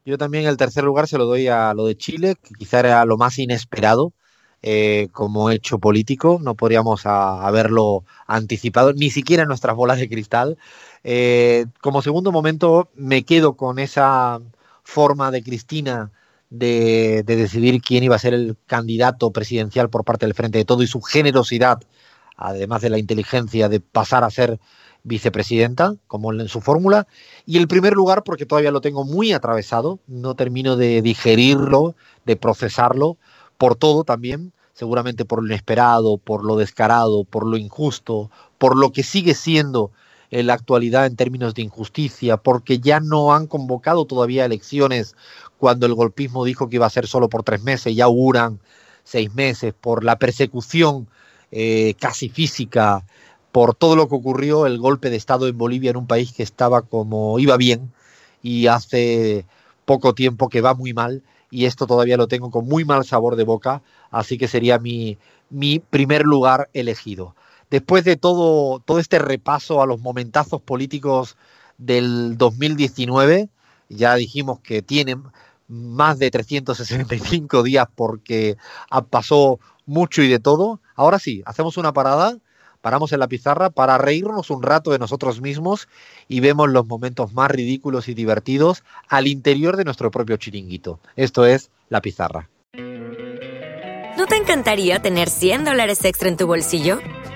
Yo 0.07 0.19
también 0.19 0.47
el 0.47 0.57
tercer 0.57 0.85
lugar 0.85 1.09
se 1.09 1.19
lo 1.19 1.27
doy 1.27 1.49
a 1.49 1.75
lo 1.75 1.85
de 1.85 1.97
Chile, 1.97 2.37
que 2.41 2.55
quizá 2.55 2.79
era 2.79 3.05
lo 3.05 3.17
más 3.17 3.39
inesperado 3.39 4.13
eh, 4.63 5.09
como 5.11 5.51
hecho 5.51 5.81
político. 5.81 6.39
No 6.41 6.55
podríamos 6.55 7.07
haberlo 7.07 8.05
anticipado, 8.29 8.93
ni 8.93 9.11
siquiera 9.11 9.43
en 9.43 9.49
nuestras 9.49 9.75
bolas 9.75 9.99
de 9.99 10.09
cristal. 10.09 10.59
Eh, 11.03 11.67
como 11.81 12.03
segundo 12.03 12.31
momento 12.31 12.89
me 12.95 13.25
quedo 13.25 13.57
con 13.57 13.81
esa 13.81 14.41
forma 14.85 15.33
de 15.33 15.43
Cristina 15.43 16.13
de, 16.51 17.25
de, 17.27 17.35
decidir 17.35 17.83
quién 17.83 18.05
iba 18.05 18.15
a 18.15 18.21
ser 18.21 18.33
el 18.33 18.57
candidato 18.67 19.33
presidencial 19.33 19.91
por 19.91 20.05
parte 20.05 20.25
del 20.27 20.35
Frente 20.35 20.59
de 20.59 20.65
Todo 20.65 20.85
y 20.85 20.87
su 20.87 21.03
generosidad, 21.03 21.81
además 22.37 22.81
de 22.83 22.91
la 22.91 22.99
inteligencia 22.99 23.69
de 23.69 23.81
pasar 23.81 24.23
a 24.23 24.31
ser 24.31 24.61
vicepresidenta, 25.07 25.95
como 26.09 26.33
en 26.33 26.49
su 26.49 26.61
fórmula, 26.61 27.07
y 27.47 27.59
el 27.59 27.69
primer 27.69 27.93
lugar 27.93 28.25
porque 28.25 28.45
todavía 28.45 28.73
lo 28.73 28.81
tengo 28.81 29.05
muy 29.05 29.33
atravesado, 29.33 30.01
no 30.09 30.35
termino 30.35 30.77
de 30.77 31.01
digerirlo, 31.01 31.95
de 32.25 32.37
procesarlo, 32.37 33.17
por 33.57 33.77
todo 33.77 34.03
también, 34.03 34.53
seguramente 34.75 35.25
por 35.25 35.41
lo 35.41 35.47
inesperado, 35.47 36.19
por 36.19 36.45
lo 36.45 36.57
descarado, 36.57 37.25
por 37.25 37.47
lo 37.47 37.57
injusto, 37.57 38.31
por 38.59 38.77
lo 38.77 38.91
que 38.91 39.05
sigue 39.05 39.35
siendo 39.35 39.93
en 40.31 40.49
la 40.49 40.55
actualidad 40.55 41.07
en 41.07 41.15
términos 41.15 41.55
de 41.55 41.63
injusticia, 41.63 42.37
porque 42.37 42.81
ya 42.81 42.99
no 42.99 43.33
han 43.33 43.47
convocado 43.47 44.07
todavía 44.07 44.45
elecciones 44.45 45.15
cuando 45.57 45.87
el 45.87 45.95
golpismo 45.95 46.45
dijo 46.45 46.69
que 46.69 46.77
iba 46.77 46.87
a 46.87 46.91
ser 46.91 47.07
solo 47.07 47.29
por 47.29 47.45
tres 47.45 47.63
meses, 47.63 47.95
ya 47.95 48.05
auguran 48.05 48.59
seis 49.05 49.33
meses, 49.35 49.73
por 49.81 50.03
la 50.03 50.19
persecución 50.19 51.09
eh, 51.53 51.95
casi 52.01 52.29
física 52.29 53.05
por 53.57 53.75
todo 53.75 53.97
lo 53.97 54.07
que 54.07 54.15
ocurrió, 54.15 54.67
el 54.67 54.77
golpe 54.77 55.09
de 55.09 55.17
Estado 55.17 55.49
en 55.49 55.57
Bolivia 55.57 55.89
en 55.89 55.97
un 55.97 56.07
país 56.07 56.31
que 56.31 56.43
estaba 56.43 56.83
como 56.83 57.39
iba 57.39 57.57
bien 57.57 57.91
y 58.43 58.67
hace 58.67 59.47
poco 59.87 60.15
tiempo 60.15 60.51
que 60.51 60.61
va 60.61 60.75
muy 60.75 60.93
mal 60.93 61.23
y 61.51 61.65
esto 61.65 61.87
todavía 61.87 62.19
lo 62.19 62.29
tengo 62.29 62.51
con 62.51 62.67
muy 62.67 62.85
mal 62.85 63.07
sabor 63.07 63.35
de 63.35 63.45
boca, 63.45 63.81
así 64.11 64.37
que 64.37 64.47
sería 64.47 64.79
mi, 64.79 65.17
mi 65.49 65.79
primer 65.79 66.25
lugar 66.25 66.69
elegido. 66.75 67.35
Después 67.71 68.05
de 68.05 68.19
todo, 68.19 68.81
todo 68.81 68.99
este 68.99 69.19
repaso 69.19 69.81
a 69.81 69.87
los 69.87 70.01
momentazos 70.01 70.61
políticos 70.61 71.39
del 71.79 72.37
2019, 72.37 73.49
ya 73.89 74.17
dijimos 74.17 74.61
que 74.61 74.83
tienen 74.83 75.23
más 75.67 76.19
de 76.19 76.31
365 76.31 77.63
días 77.63 77.89
porque 77.95 78.59
pasó 79.09 79.61
mucho 79.87 80.21
y 80.21 80.29
de 80.29 80.41
todo. 80.41 80.79
Ahora 80.95 81.19
sí, 81.19 81.43
hacemos 81.47 81.79
una 81.79 81.95
parada 81.95 82.37
paramos 82.81 83.13
en 83.13 83.21
la 83.21 83.29
pizarra 83.29 83.71
para 83.71 83.99
reírnos 83.99 84.51
un 84.51 84.63
rato 84.63 84.91
de 84.91 84.99
nosotros 84.99 85.41
mismos 85.41 85.89
y 86.29 86.41
vemos 86.41 86.69
los 86.69 86.87
momentos 86.87 87.33
más 87.33 87.51
ridículos 87.51 88.09
y 88.09 88.15
divertidos 88.15 88.83
al 89.09 89.27
interior 89.27 89.77
de 89.77 89.85
nuestro 89.85 90.11
propio 90.11 90.37
chiringuito. 90.37 91.01
Esto 91.17 91.47
es 91.47 91.71
la 91.89 92.01
pizarra. 92.01 92.49
¿No 94.17 94.27
te 94.27 94.37
encantaría 94.37 95.01
tener 95.01 95.29
100 95.29 95.65
dólares 95.65 96.05
extra 96.05 96.29
en 96.29 96.37
tu 96.37 96.47
bolsillo? 96.47 97.01